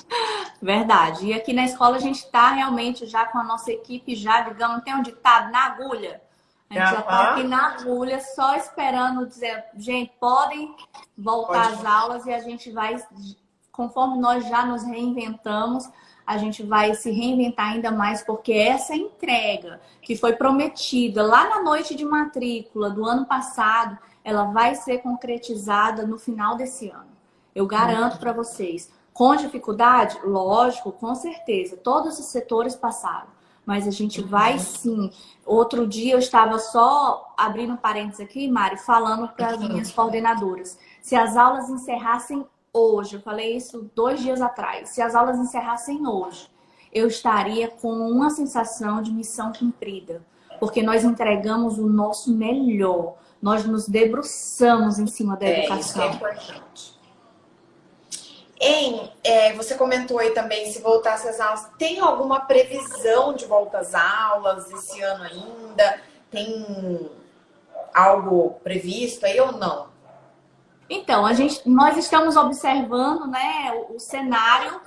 [0.60, 1.26] Verdade.
[1.26, 4.82] E aqui na escola a gente está realmente já com a nossa equipe, já, digamos,
[4.82, 6.22] tem um ditado na agulha.
[6.70, 10.74] A gente já está aqui na agulha, só esperando dizer, gente, podem
[11.16, 11.74] voltar Pode.
[11.74, 12.96] às aulas e a gente vai
[13.74, 15.90] conforme nós já nos reinventamos,
[16.26, 21.62] a gente vai se reinventar ainda mais, porque essa entrega que foi prometida lá na
[21.62, 27.12] noite de matrícula do ano passado, ela vai ser concretizada no final desse ano.
[27.54, 28.90] Eu garanto para vocês.
[29.12, 30.18] Com dificuldade?
[30.24, 31.76] Lógico, com certeza.
[31.76, 33.34] Todos os setores passaram.
[33.66, 35.10] Mas a gente vai sim.
[35.44, 40.78] Outro dia eu estava só abrindo parênteses aqui, Mari, falando para as minhas coordenadoras.
[41.00, 46.04] Se as aulas encerrassem hoje, eu falei isso dois dias atrás, se as aulas encerrassem
[46.06, 46.50] hoje,
[46.92, 50.22] eu estaria com uma sensação de missão cumprida,
[50.58, 55.80] porque nós entregamos o nosso melhor, nós nos debruçamos em cima da é, educação.
[55.80, 56.94] Isso é importante.
[58.60, 63.78] Em, é, você comentou aí também se voltasse às aulas, tem alguma previsão de volta
[63.78, 66.00] às aulas esse ano ainda?
[66.30, 67.10] Tem
[67.92, 69.93] algo previsto aí ou não?
[70.88, 74.80] Então, a gente, nós estamos observando né, o, o cenário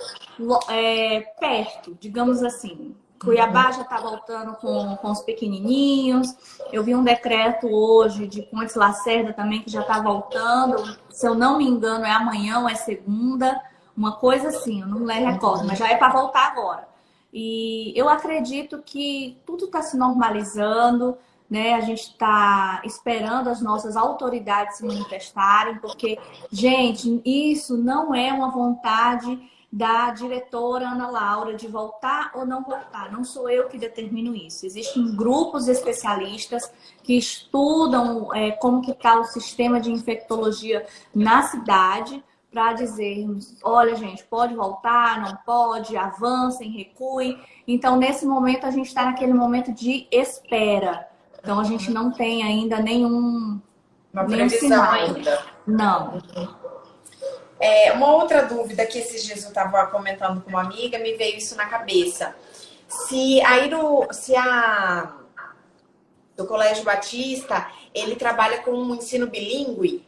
[0.68, 2.94] é, perto, digamos assim.
[3.20, 6.34] Cuiabá já está voltando com, com os pequenininhos.
[6.72, 10.96] Eu vi um decreto hoje de Pontes Lacerda também que já está voltando.
[11.10, 13.60] Se eu não me engano, é amanhã ou é segunda.
[13.96, 16.86] Uma coisa assim, eu não me recordo, mas já é para voltar agora.
[17.32, 21.74] E eu acredito que tudo está se normalizando né?
[21.74, 26.18] A gente está esperando as nossas autoridades se manifestarem, porque,
[26.50, 29.38] gente, isso não é uma vontade
[29.70, 33.12] da diretora Ana Laura de voltar ou não voltar.
[33.12, 34.64] Não sou eu que determino isso.
[34.64, 42.24] Existem grupos especialistas que estudam é, como que está o sistema de infectologia na cidade
[42.50, 47.38] para dizermos, olha gente, pode voltar, não pode, avancem, recuem.
[47.66, 51.06] Então, nesse momento, a gente está naquele momento de espera.
[51.48, 53.58] Então a gente não tem ainda nenhum,
[54.12, 54.92] uma nenhum sinal.
[54.92, 55.46] ainda.
[55.66, 56.22] Não.
[57.58, 61.38] É, uma outra dúvida que esses dias eu estava comentando com uma amiga, me veio
[61.38, 62.36] isso na cabeça.
[62.86, 65.14] Se aí no, se a
[66.36, 70.06] do Colégio Batista, ele trabalha com um ensino bilíngue?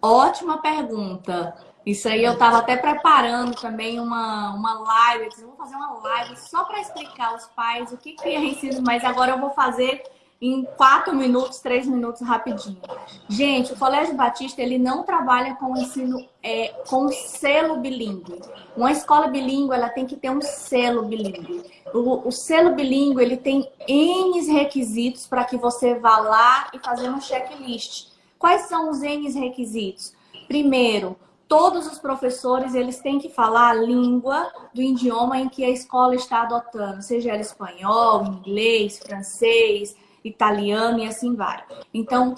[0.00, 1.54] Ótima pergunta.
[1.84, 5.28] Isso aí eu estava até preparando também uma, uma live.
[5.38, 8.82] Eu vou fazer uma live só para explicar aos pais o que, que é ensino,
[8.82, 10.02] mas agora eu vou fazer
[10.42, 12.80] em quatro minutos, três minutos rapidinho.
[13.28, 18.40] Gente, o Colégio Batista ele não trabalha com ensino é, com selo bilíngue.
[18.76, 21.62] Uma escola bilíngue ela tem que ter um selo bilíngue.
[21.94, 27.08] O, o selo bilíngue ele tem n requisitos para que você vá lá e fazer
[27.08, 28.08] um checklist.
[28.36, 30.12] Quais são os n requisitos?
[30.48, 31.16] Primeiro,
[31.52, 36.14] todos os professores eles têm que falar a língua do idioma em que a escola
[36.14, 39.94] está adotando, seja ela espanhol, inglês, francês,
[40.24, 41.62] italiano e assim vai.
[41.92, 42.34] Então,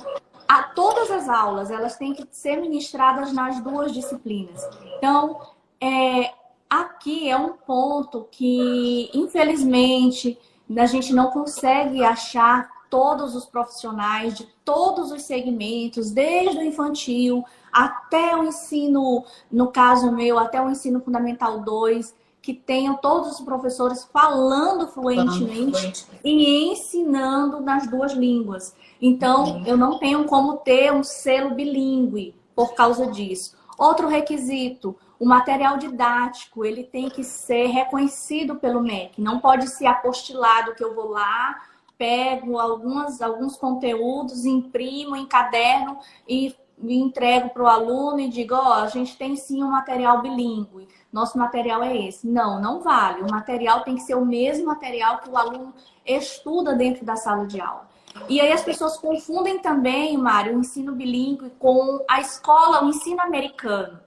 [0.49, 4.69] a todas as aulas elas têm que ser ministradas nas duas disciplinas.
[4.99, 5.41] Então,
[5.81, 6.35] é,
[6.69, 10.37] aqui é um ponto que, infelizmente,
[10.77, 17.45] a gente não consegue achar todos os profissionais de todos os segmentos, desde o infantil
[17.75, 23.41] até o ensino, no caso meu, até o ensino fundamental 2, que tenham todos os
[23.41, 28.77] professores falando fluentemente e ensinando nas duas línguas.
[29.01, 33.57] Então, eu não tenho como ter um selo bilíngue por causa disso.
[33.77, 39.21] Outro requisito, o material didático, ele tem que ser reconhecido pelo MEC.
[39.21, 41.61] Não pode ser apostilado que eu vou lá,
[41.97, 45.99] pego algumas, alguns conteúdos, imprimo em caderno
[46.29, 49.71] e me entrego para o aluno e digo, ó, oh, a gente tem sim um
[49.71, 52.27] material bilíngue, nosso material é esse.
[52.27, 53.23] Não, não vale.
[53.23, 55.73] O material tem que ser o mesmo material que o aluno
[56.05, 57.89] estuda dentro da sala de aula.
[58.29, 63.21] E aí as pessoas confundem também, Mário, o ensino bilíngue com a escola, o ensino
[63.21, 64.01] americano.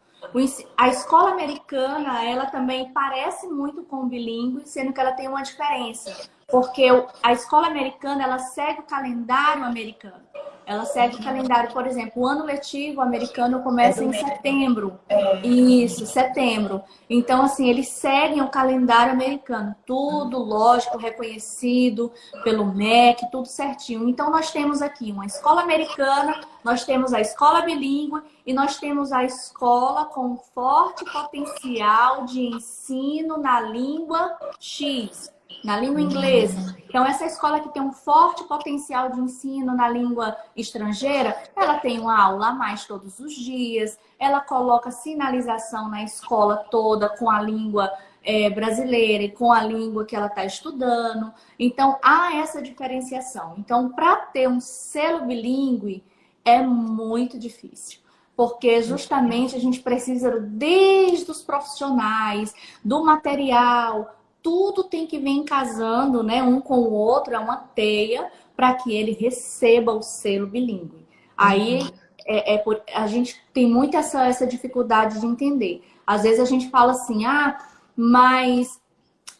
[0.77, 5.41] A escola americana, ela também parece muito com o bilíngue, sendo que ela tem uma
[5.41, 6.29] diferença.
[6.47, 6.85] Porque
[7.21, 10.23] a escola americana, ela segue o calendário americano.
[10.67, 14.99] Ela segue o calendário, por exemplo, o ano letivo americano começa é em setembro.
[15.07, 15.39] É.
[15.47, 16.83] Isso, setembro.
[17.09, 19.73] Então, assim, eles seguem o calendário americano.
[19.85, 22.11] Tudo, lógico, reconhecido
[22.43, 24.09] pelo MEC, tudo certinho.
[24.09, 29.13] Então, nós temos aqui uma escola americana, nós temos a escola bilíngue e nós temos
[29.13, 35.31] a escola com forte potencial de ensino na língua X
[35.63, 36.75] na língua inglesa.
[36.87, 41.99] Então, essa escola que tem um forte potencial de ensino na língua estrangeira, ela tem
[41.99, 47.41] uma aula a mais todos os dias, ela coloca sinalização na escola toda com a
[47.41, 47.91] língua
[48.23, 51.33] é, brasileira e com a língua que ela está estudando.
[51.59, 53.55] Então, há essa diferenciação.
[53.57, 56.03] Então, para ter um selo bilíngue,
[56.43, 57.99] é muito difícil
[58.37, 62.53] porque justamente a gente precisa desde os profissionais,
[62.85, 68.31] do material, tudo tem que vir casando, né, um com o outro, é uma teia
[68.55, 71.05] para que ele receba o selo bilíngue.
[71.37, 71.81] Aí
[72.25, 75.83] é, é por, a gente tem muito essa, essa dificuldade de entender.
[76.05, 77.57] Às vezes a gente fala assim, ah,
[77.95, 78.79] mas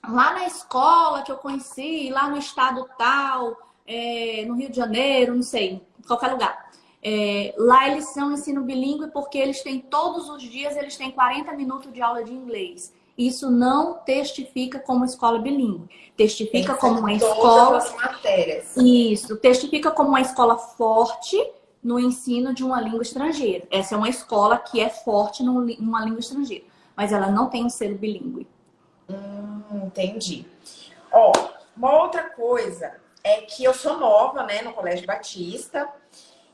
[0.08, 5.36] lá na escola que eu conheci, lá no estado tal, é, no Rio de Janeiro,
[5.36, 6.68] não sei, qualquer lugar.
[7.02, 11.54] É, lá eles são ensino bilíngue porque eles têm todos os dias, eles têm 40
[11.54, 15.90] minutos de aula de inglês isso não testifica como escola bilíngue.
[16.16, 17.80] Testifica como uma escola.
[18.78, 21.36] Isso, testifica como uma escola forte
[21.84, 23.66] no ensino de uma língua estrangeira.
[23.72, 26.66] Essa é uma escola que é forte numa língua estrangeira,
[26.96, 28.48] mas ela não tem um selo bilíngue.
[29.10, 30.46] Hum, entendi.
[31.12, 31.32] Ó,
[31.76, 35.88] uma outra coisa é que eu sou nova, né, no Colégio Batista.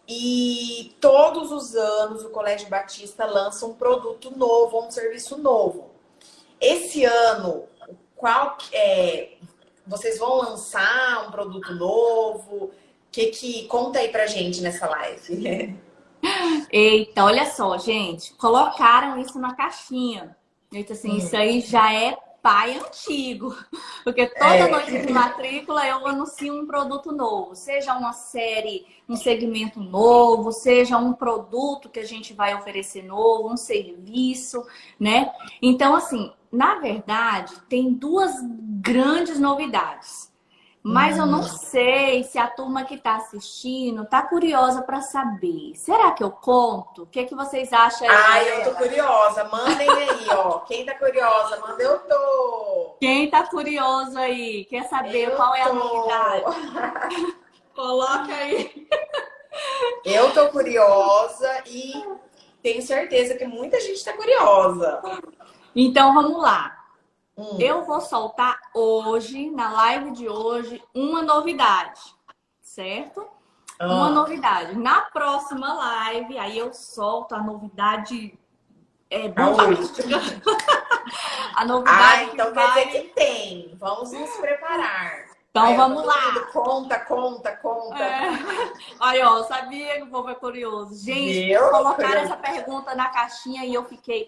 [0.08, 5.93] E todos os anos o Colégio Batista lança um produto novo, um serviço novo.
[6.64, 7.66] Esse ano,
[8.16, 9.34] qual é,
[9.86, 12.72] vocês vão lançar um produto novo?
[13.12, 15.78] Que que conta aí pra gente nessa live?
[16.72, 20.38] Eita, olha só, gente, colocaram isso na caixinha.
[20.72, 21.18] Eita, assim, hum.
[21.18, 23.56] isso aí já é pai antigo.
[24.06, 24.68] Porque toda é.
[24.70, 30.98] noite de matrícula eu anuncio um produto novo, seja uma série, um segmento novo, seja
[30.98, 34.66] um produto que a gente vai oferecer novo, um serviço,
[35.00, 35.32] né?
[35.62, 38.32] Então, assim, na verdade, tem duas
[38.80, 40.32] grandes novidades.
[40.86, 41.44] Mas eu não hum.
[41.44, 45.72] sei se a turma que está assistindo está curiosa para saber.
[45.76, 47.04] Será que eu conto?
[47.04, 48.06] O que, é que vocês acham?
[48.08, 49.46] Ai, eu tô curiosa.
[49.46, 50.60] Mandem aí, ó.
[50.68, 52.98] Quem tá curiosa, manda eu tô.
[53.00, 54.66] Quem tá curioso aí?
[54.66, 55.56] Quer saber eu qual tô.
[55.56, 56.46] é a novidade?
[57.74, 58.88] Coloca aí.
[60.04, 61.94] Eu tô curiosa e
[62.62, 65.02] tenho certeza que muita gente tá curiosa.
[65.76, 66.86] Então vamos lá.
[67.38, 67.58] Hum.
[67.60, 72.02] Eu vou soltar hoje, na live de hoje, uma novidade,
[72.62, 73.28] certo?
[73.80, 73.88] Ah.
[73.88, 74.78] Uma novidade.
[74.78, 78.38] Na próxima live, aí eu solto a novidade
[79.10, 80.20] é bombástica.
[81.56, 82.00] a novidade.
[82.00, 82.86] Ah, então quer vai...
[82.86, 83.78] dizer que tem.
[83.80, 85.26] Vamos nos preparar.
[85.52, 86.40] Então Aí, vamos lá.
[86.52, 88.04] Conta, conta, conta.
[88.04, 88.30] É.
[89.00, 90.96] Aí, ó, sabia que o povo é curioso.
[91.06, 94.26] Gente, Meu colocaram essa pergunta na caixinha e eu fiquei.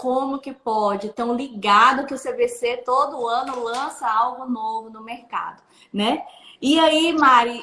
[0.00, 1.10] Como que pode?
[1.10, 6.24] Tão ligado que o CVC todo ano lança algo novo no mercado, né?
[6.58, 7.62] E aí, Mari,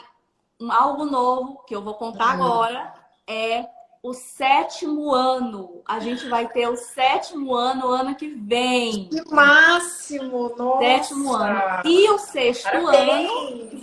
[0.61, 2.43] um, algo novo que eu vou contar hum.
[2.43, 2.93] agora
[3.25, 3.65] é
[4.03, 5.81] o sétimo ano.
[5.83, 9.09] A gente vai ter o sétimo ano ano que vem.
[9.09, 10.55] Que máximo!
[10.55, 10.79] Nossa!
[10.79, 11.81] Sétimo ano.
[11.85, 13.31] E o sexto Parabéns.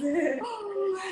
[0.00, 0.64] ano.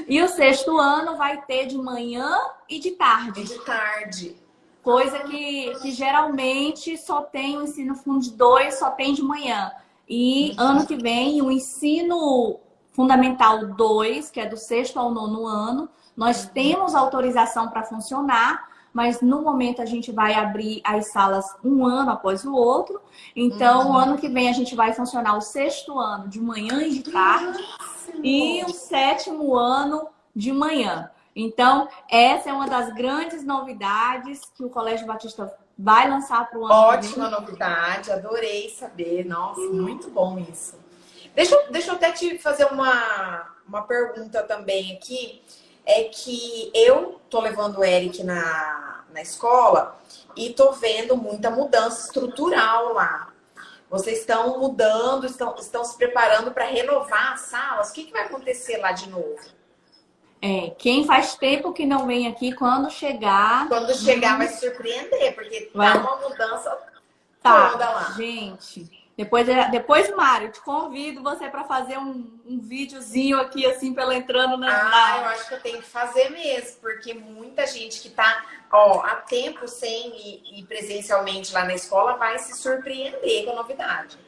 [0.07, 2.39] E o sexto ano vai ter de manhã
[2.69, 3.43] e de tarde.
[3.43, 4.42] De tarde.
[4.83, 9.71] Coisa que, que geralmente só tem o ensino fundo 2, só tem de manhã.
[10.09, 12.59] E ano que vem o ensino
[12.91, 19.23] fundamental 2, que é do sexto ao nono ano, nós temos autorização para funcionar, mas
[19.23, 23.01] no momento a gente vai abrir as salas um ano após o outro.
[23.35, 23.97] Então, uhum.
[23.97, 27.65] ano que vem a gente vai funcionar o sexto ano de manhã e de tarde
[28.23, 31.11] e o sétimo ano de manhã.
[31.35, 36.65] Então, essa é uma das grandes novidades que o Colégio Batista vai lançar para o
[36.67, 36.75] ano.
[36.75, 39.25] Ótima novidade, adorei saber.
[39.27, 40.75] Nossa, muito bom isso.
[41.35, 45.43] Deixa, deixa eu até te fazer uma, uma pergunta também aqui
[45.85, 49.99] é que eu tô levando o Eric na, na escola
[50.37, 53.29] e tô vendo muita mudança estrutural lá.
[53.91, 57.91] Vocês estão mudando, estão, estão se preparando para renovar as salas.
[57.91, 59.37] O que, que vai acontecer lá de novo?
[60.45, 63.69] É, quem faz tempo que não vem aqui, quando chegar.
[63.69, 65.93] Quando chegar, hum, vai se surpreender, porque vai...
[65.93, 66.79] tá uma mudança
[67.41, 68.15] tá, toda lá.
[68.17, 74.17] Gente, depois, depois Mário, te convido você para fazer um, um videozinho aqui, assim, pela
[74.17, 74.69] entrando na.
[74.69, 79.01] Ah, eu acho que eu tenho que fazer mesmo, porque muita gente que está ó,
[79.05, 84.19] há tempo sem ir, ir presencialmente lá na escola vai se surpreender com a novidade.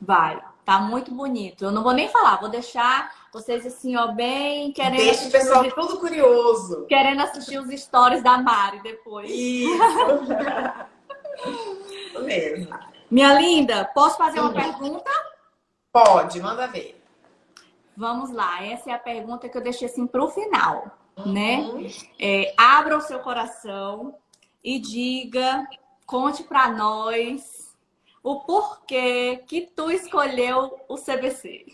[0.00, 1.64] Vai, tá muito bonito.
[1.64, 4.96] Eu não vou nem falar, vou deixar vocês assim, ó, bem querendo.
[4.96, 5.74] Deixa o pessoal os...
[5.74, 6.86] tudo curioso.
[6.86, 9.30] Querendo assistir os stories da Mari depois.
[9.30, 9.72] Isso.
[12.20, 12.78] mesmo.
[13.10, 15.10] Minha linda, posso fazer uma pergunta?
[15.92, 17.02] Pode, manda ver.
[17.96, 20.86] Vamos lá, essa é a pergunta que eu deixei assim para o final,
[21.26, 21.58] né?
[21.58, 21.82] uhum.
[21.82, 21.90] né?
[22.18, 24.14] É, abra o seu coração
[24.64, 25.66] e diga,
[26.06, 27.61] conte para nós
[28.22, 31.66] o porquê que tu escolheu o CBC.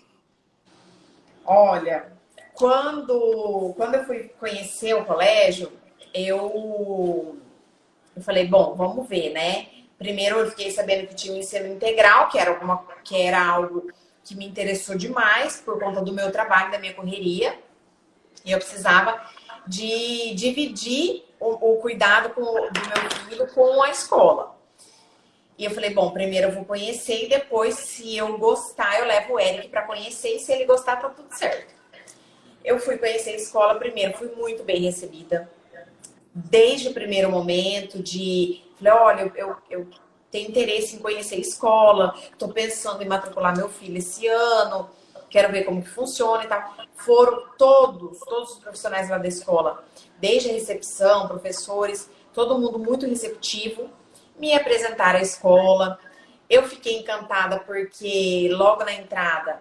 [1.45, 2.13] Olha,
[2.55, 5.73] quando, quando eu fui conhecer o colégio,
[6.13, 7.39] eu,
[8.17, 9.69] eu falei, bom, vamos ver, né?
[9.99, 12.59] Primeiro eu fiquei sabendo que tinha um ensino integral, que era,
[13.05, 13.93] que era algo
[14.25, 17.59] que me interessou demais por conta do meu trabalho, da minha correria.
[18.45, 19.21] E eu precisava
[19.67, 24.58] de dividir o, o cuidado com, do meu filho com a escola.
[25.59, 29.35] E eu falei, bom, primeiro eu vou conhecer e depois, se eu gostar, eu levo
[29.35, 31.75] o Eric para conhecer e se ele gostar, tá tudo certo.
[32.65, 35.51] Eu fui conhecer a escola primeiro, fui muito bem recebida.
[36.33, 39.89] Desde o primeiro momento de Falei, olha, eu, eu
[40.31, 44.89] tenho interesse em conhecer a escola, estou pensando em matricular meu filho esse ano,
[45.29, 46.75] quero ver como que funciona e tal.
[46.95, 49.85] Foram todos, todos os profissionais lá da escola,
[50.21, 53.91] desde a recepção, professores, todo mundo muito receptivo,
[54.39, 55.99] me apresentaram a escola.
[56.49, 59.61] Eu fiquei encantada porque logo na entrada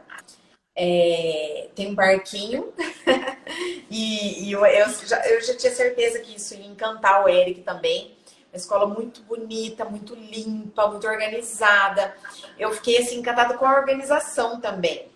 [0.75, 2.73] é, tem um parquinho
[3.89, 7.61] e, e eu, eu, já, eu já tinha certeza que isso ia encantar o Eric
[7.61, 8.17] também
[8.51, 12.15] uma escola muito bonita, muito limpa, muito organizada.
[12.57, 15.07] Eu fiquei assim encantada com a organização também,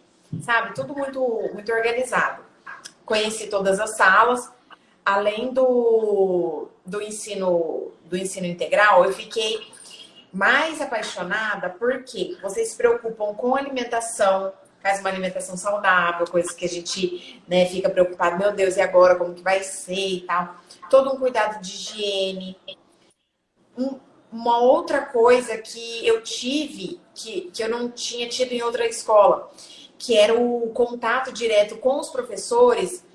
[0.44, 0.76] sabe?
[0.76, 1.22] Tudo muito
[1.54, 2.44] muito organizado.
[3.06, 4.50] Conheci todas as salas,
[5.04, 9.72] além do, do ensino do ensino integral, eu fiquei
[10.34, 14.52] mais apaixonada porque vocês se preocupam com alimentação,
[14.84, 19.16] faz uma alimentação saudável, coisas que a gente né, fica preocupado, meu Deus, e agora
[19.16, 20.58] como que vai ser e tal.
[20.90, 22.58] Todo um cuidado de higiene,
[23.78, 23.98] um,
[24.30, 29.50] uma outra coisa que eu tive, que, que eu não tinha tido em outra escola,
[29.98, 33.06] que era o contato direto com os professores,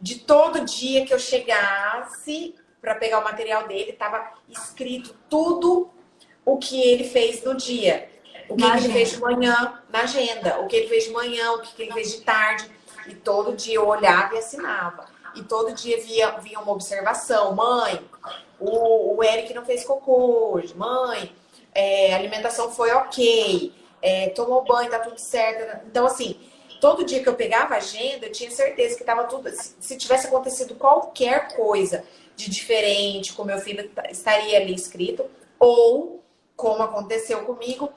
[0.00, 2.54] de todo dia que eu chegasse
[2.86, 5.90] para pegar o material dele, estava escrito tudo
[6.44, 8.08] o que ele fez no dia.
[8.48, 11.50] O que, que ele fez de manhã na agenda, o que ele fez de manhã,
[11.54, 12.70] o que, que ele fez de tarde.
[13.08, 15.04] E todo dia eu olhava e assinava.
[15.34, 17.56] E todo dia via, via uma observação.
[17.56, 18.00] Mãe,
[18.60, 20.72] o, o Eric não fez cocô hoje.
[20.76, 21.34] Mãe,
[21.74, 23.74] é, a alimentação foi ok.
[24.00, 25.84] É, tomou banho, tá tudo certo.
[25.88, 26.38] Então, assim,
[26.80, 29.50] todo dia que eu pegava a agenda, eu tinha certeza que tava tudo.
[29.50, 32.04] Se, se tivesse acontecido qualquer coisa
[32.36, 35.24] de diferente com meu filho, estaria ali escrito.
[35.58, 36.22] Ou
[36.54, 37.90] como aconteceu comigo,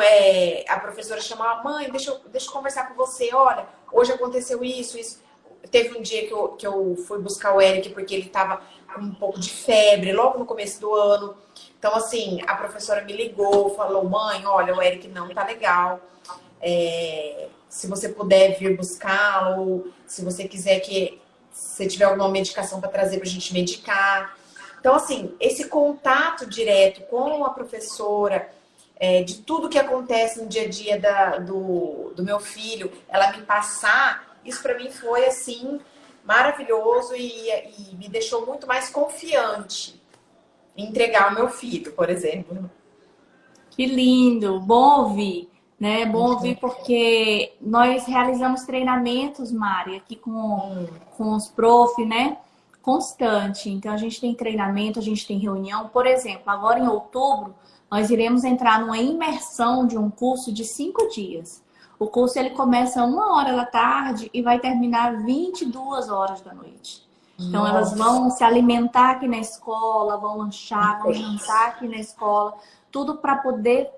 [0.00, 4.64] é, a professora chamava, mãe, deixa eu, deixa eu conversar com você, olha, hoje aconteceu
[4.64, 5.22] isso, isso.
[5.70, 8.62] Teve um dia que eu, que eu fui buscar o Eric porque ele estava
[8.92, 11.36] com um pouco de febre, logo no começo do ano.
[11.78, 16.00] Então, assim, a professora me ligou, falou, mãe, olha, o Eric não tá legal.
[16.60, 21.20] É, se você puder vir buscá-lo, se você quiser que
[21.80, 24.36] você tiver alguma medicação para trazer para a gente medicar.
[24.78, 28.50] Então, assim, esse contato direto com a professora,
[28.96, 33.32] é, de tudo que acontece no dia a dia da, do, do meu filho, ela
[33.32, 35.80] me passar, isso para mim foi, assim,
[36.24, 40.00] maravilhoso e, e me deixou muito mais confiante
[40.76, 42.70] em entregar o meu filho, por exemplo.
[43.70, 45.49] Que lindo, bom ouvir.
[45.80, 46.02] Né?
[46.02, 52.36] É bom ouvir porque nós realizamos treinamentos, Mari, aqui com, com os prof, né?
[52.82, 53.70] Constante.
[53.70, 55.88] Então a gente tem treinamento, a gente tem reunião.
[55.88, 57.54] Por exemplo, agora em outubro,
[57.90, 61.62] nós iremos entrar numa imersão de um curso de cinco dias.
[61.98, 67.08] O curso ele começa uma hora da tarde e vai terminar 22 horas da noite.
[67.38, 67.70] Então Nossa.
[67.70, 72.54] elas vão se alimentar aqui na escola, vão lanchar, vão jantar aqui na escola,
[72.92, 73.90] tudo para poder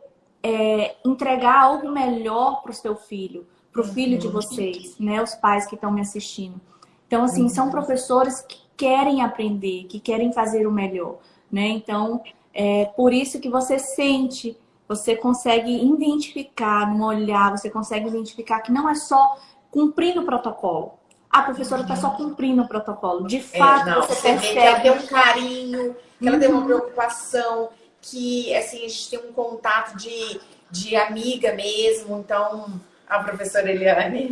[0.42, 3.92] é, entregar algo melhor para o seu filho, para o uhum.
[3.92, 5.22] filho de vocês, né?
[5.22, 6.60] Os pais que estão me assistindo.
[7.06, 7.70] Então, assim, são uhum.
[7.70, 11.18] professores que querem aprender, que querem fazer o melhor,
[11.50, 11.68] né?
[11.68, 12.20] Então,
[12.52, 14.56] é por isso que você sente,
[14.88, 19.38] você consegue identificar no olhar, você consegue identificar que não é só
[19.70, 20.94] cumprindo o protocolo.
[21.30, 22.16] A professora está só uhum.
[22.16, 23.26] cumprindo o protocolo.
[23.26, 24.52] De é, fato, é, não, você, você percebe.
[24.52, 27.70] que ela tem um carinho, que ela tem uma preocupação,
[28.02, 30.40] que assim, a gente tem um contato de,
[30.70, 34.30] de amiga mesmo, então a professora Eliane,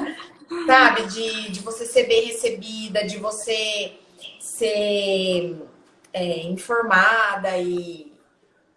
[0.66, 3.98] sabe, de, de você ser bem recebida, de você
[4.38, 5.56] ser
[6.12, 8.12] é, informada e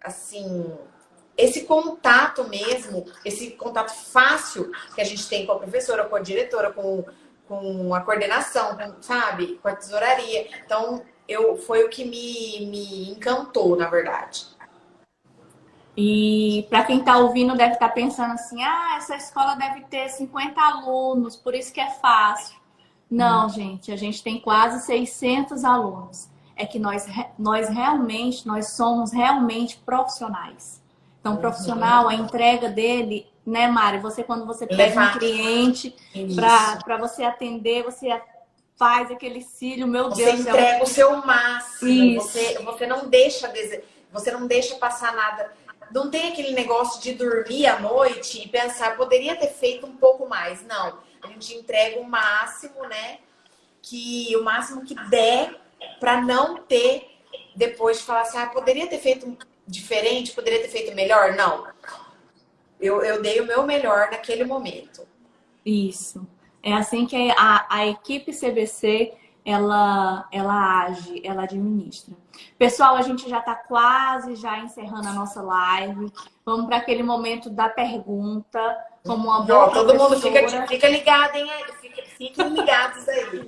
[0.02, 0.72] assim
[1.36, 6.20] esse contato mesmo, esse contato fácil que a gente tem com a professora, com a
[6.20, 7.04] diretora, com,
[7.48, 10.46] com a coordenação, com, sabe, com a tesouraria.
[10.64, 14.46] Então, eu, foi o que me, me encantou, na verdade.
[15.96, 20.08] E para quem está ouvindo, deve estar tá pensando assim: ah, essa escola deve ter
[20.08, 22.56] 50 alunos, por isso que é fácil.
[23.10, 23.50] Não, hum.
[23.50, 26.30] gente, a gente tem quase 600 alunos.
[26.56, 27.06] É que nós,
[27.38, 30.82] nós realmente, nós somos realmente profissionais.
[31.20, 33.98] Então, profissional, a entrega dele, né, Mari?
[33.98, 35.94] Você, quando você pega um cliente
[36.34, 38.10] para você atender, você
[38.82, 40.40] faz aquele cílio, meu você Deus.
[40.40, 42.20] Você entrega é o seu máximo.
[42.20, 43.52] Você, você não deixa
[44.12, 45.52] você não deixa passar nada.
[45.92, 50.28] Não tem aquele negócio de dormir à noite e pensar, poderia ter feito um pouco
[50.28, 50.66] mais.
[50.66, 50.98] Não.
[51.22, 53.18] A gente entrega o máximo, né?
[53.80, 55.54] Que o máximo que der
[56.00, 57.08] para não ter
[57.54, 61.36] depois de falar assim, ah, poderia ter feito diferente, poderia ter feito melhor.
[61.36, 61.68] Não.
[62.80, 65.06] Eu, eu dei o meu melhor naquele momento.
[65.64, 66.26] Isso.
[66.62, 72.14] É assim que a, a equipe CBC ela, ela age, ela administra.
[72.56, 76.12] Pessoal, a gente já está quase já encerrando a nossa live.
[76.44, 78.60] Vamos para aquele momento da pergunta.
[79.04, 81.50] Como uma boa Não, Todo mundo fica, fica ligado, hein?
[81.80, 83.46] Fica, fiquem ligados aí.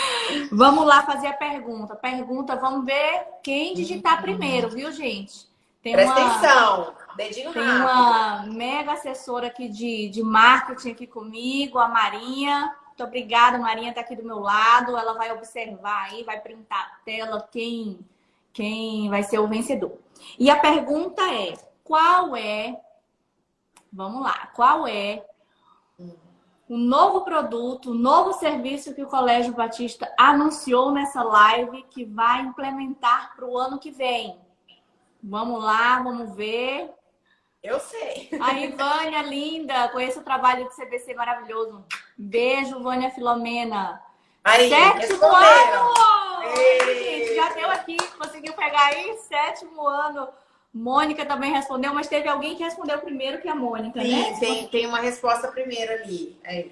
[0.50, 1.94] vamos lá fazer a pergunta.
[1.94, 5.46] Pergunta, vamos ver quem digitar primeiro, viu, gente?
[5.82, 6.30] Tem Presta uma...
[6.30, 6.94] atenção.
[7.16, 7.82] Dedinho Tem rápido.
[7.82, 12.74] uma mega assessora aqui de, de marketing aqui comigo, a Marinha.
[12.86, 14.96] Muito obrigada, Marinha está aqui do meu lado.
[14.96, 17.98] Ela vai observar aí, vai printar a tela quem,
[18.52, 19.98] quem vai ser o vencedor.
[20.38, 22.80] E a pergunta é: qual é?
[23.92, 25.24] Vamos lá, qual é
[26.68, 32.40] o novo produto, o novo serviço que o Colégio Batista anunciou nessa live que vai
[32.40, 34.38] implementar para o ano que vem?
[35.22, 36.90] Vamos lá, vamos ver.
[37.64, 38.28] Eu sei.
[38.38, 41.82] A Ivânia, linda, conheço o trabalho do CBC maravilhoso.
[42.16, 44.02] Beijo, Vânia Filomena.
[44.44, 45.94] Aí, Sétimo ano!
[46.54, 49.16] Gente, já deu aqui, conseguiu pegar aí?
[49.16, 50.28] Sétimo ano.
[50.74, 54.36] Mônica também respondeu, mas teve alguém que respondeu primeiro que a Mônica, Sim, né?
[54.38, 56.38] Tem, tem uma resposta primeiro ali.
[56.44, 56.70] Aí.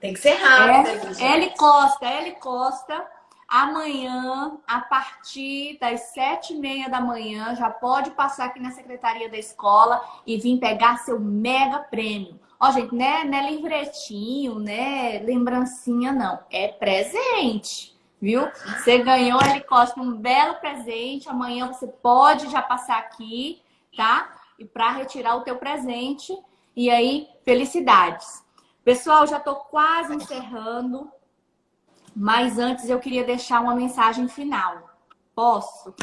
[0.00, 1.20] Tem que ser rápido.
[1.20, 3.15] É, L Costa, L Costa.
[3.48, 9.28] Amanhã, a partir das sete e meia da manhã, já pode passar aqui na secretaria
[9.28, 12.40] da escola e vir pegar seu mega prêmio.
[12.58, 15.18] Ó, gente, não é, não é livretinho, né?
[15.20, 16.40] Lembrancinha, não.
[16.50, 18.48] É presente, viu?
[18.78, 21.28] Você ganhou, ele Costa, um belo presente.
[21.28, 23.62] Amanhã você pode já passar aqui,
[23.96, 24.34] tá?
[24.58, 26.36] E para retirar o teu presente.
[26.74, 28.44] E aí, felicidades.
[28.82, 31.10] Pessoal, já tô quase encerrando.
[32.18, 34.88] Mas antes eu queria deixar uma mensagem final.
[35.34, 35.94] Posso?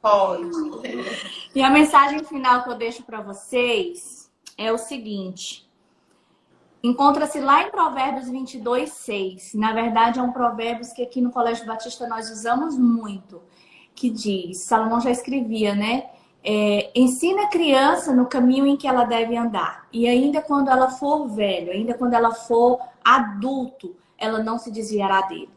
[0.00, 0.44] Pode.
[1.52, 5.68] E a mensagem final que eu deixo para vocês é o seguinte:
[6.80, 9.54] encontra-se lá em Provérbios 22, 6.
[9.54, 13.42] Na verdade, é um provérbio que aqui no Colégio Batista nós usamos muito,
[13.96, 16.08] que diz: Salomão já escrevia, né?
[16.44, 19.88] É, ensina a criança no caminho em que ela deve andar.
[19.92, 25.22] E ainda quando ela for velho, ainda quando ela for adulto, ela não se desviará
[25.22, 25.50] dele.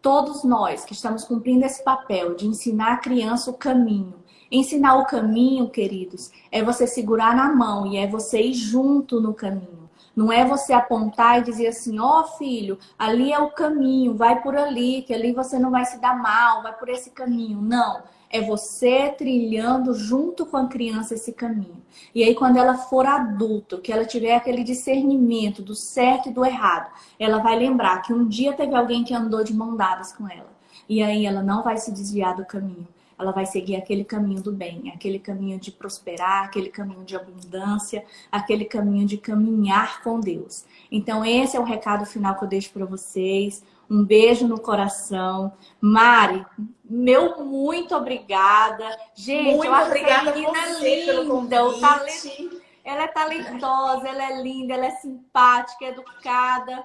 [0.00, 4.14] Todos nós que estamos cumprindo esse papel de ensinar a criança o caminho.
[4.50, 9.34] Ensinar o caminho, queridos, é você segurar na mão e é você ir junto no
[9.34, 9.90] caminho.
[10.14, 14.40] Não é você apontar e dizer assim, ó oh, filho, ali é o caminho, vai
[14.40, 17.60] por ali, que ali você não vai se dar mal, vai por esse caminho.
[17.60, 21.82] Não é você trilhando junto com a criança esse caminho.
[22.14, 26.44] E aí, quando ela for adulta, que ela tiver aquele discernimento do certo e do
[26.44, 30.28] errado, ela vai lembrar que um dia teve alguém que andou de mão dadas com
[30.28, 30.54] ela.
[30.88, 32.86] E aí ela não vai se desviar do caminho.
[33.18, 38.04] Ela vai seguir aquele caminho do bem, aquele caminho de prosperar, aquele caminho de abundância,
[38.30, 40.66] aquele caminho de caminhar com Deus.
[40.92, 43.64] Então, esse é o recado final que eu deixo para vocês.
[43.88, 45.52] Um beijo no coração.
[45.80, 46.44] Mari,
[46.84, 48.96] meu muito obrigada.
[49.14, 51.64] Gente, muito eu acho obrigada essa menina você linda.
[51.64, 56.84] O talento, ela é talentosa, ela é linda, ela é simpática, educada.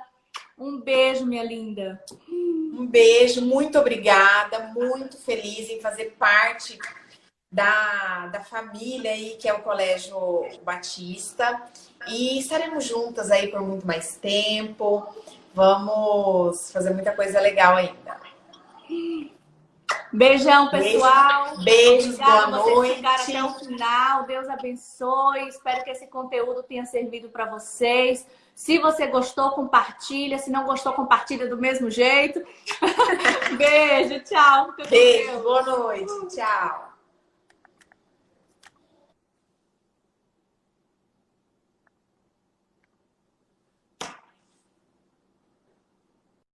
[0.57, 2.03] Um beijo, minha linda.
[2.29, 4.71] Um beijo, muito obrigada.
[4.75, 6.77] Muito feliz em fazer parte
[7.51, 11.61] da, da família aí, que é o Colégio Batista.
[12.07, 15.07] E estaremos juntas aí por muito mais tempo.
[15.53, 18.19] Vamos fazer muita coisa legal ainda.
[20.13, 21.57] Beijão, pessoal.
[21.63, 23.01] Beijos, boa noite.
[23.01, 24.25] Vocês até o final.
[24.25, 25.47] Deus abençoe.
[25.47, 28.25] Espero que esse conteúdo tenha servido para vocês.
[28.53, 30.37] Se você gostou, compartilha.
[30.37, 32.41] Se não gostou, compartilha do mesmo jeito.
[33.57, 34.73] Beijo, tchau.
[34.89, 36.35] Beijo, boa noite.
[36.35, 36.90] Tchau.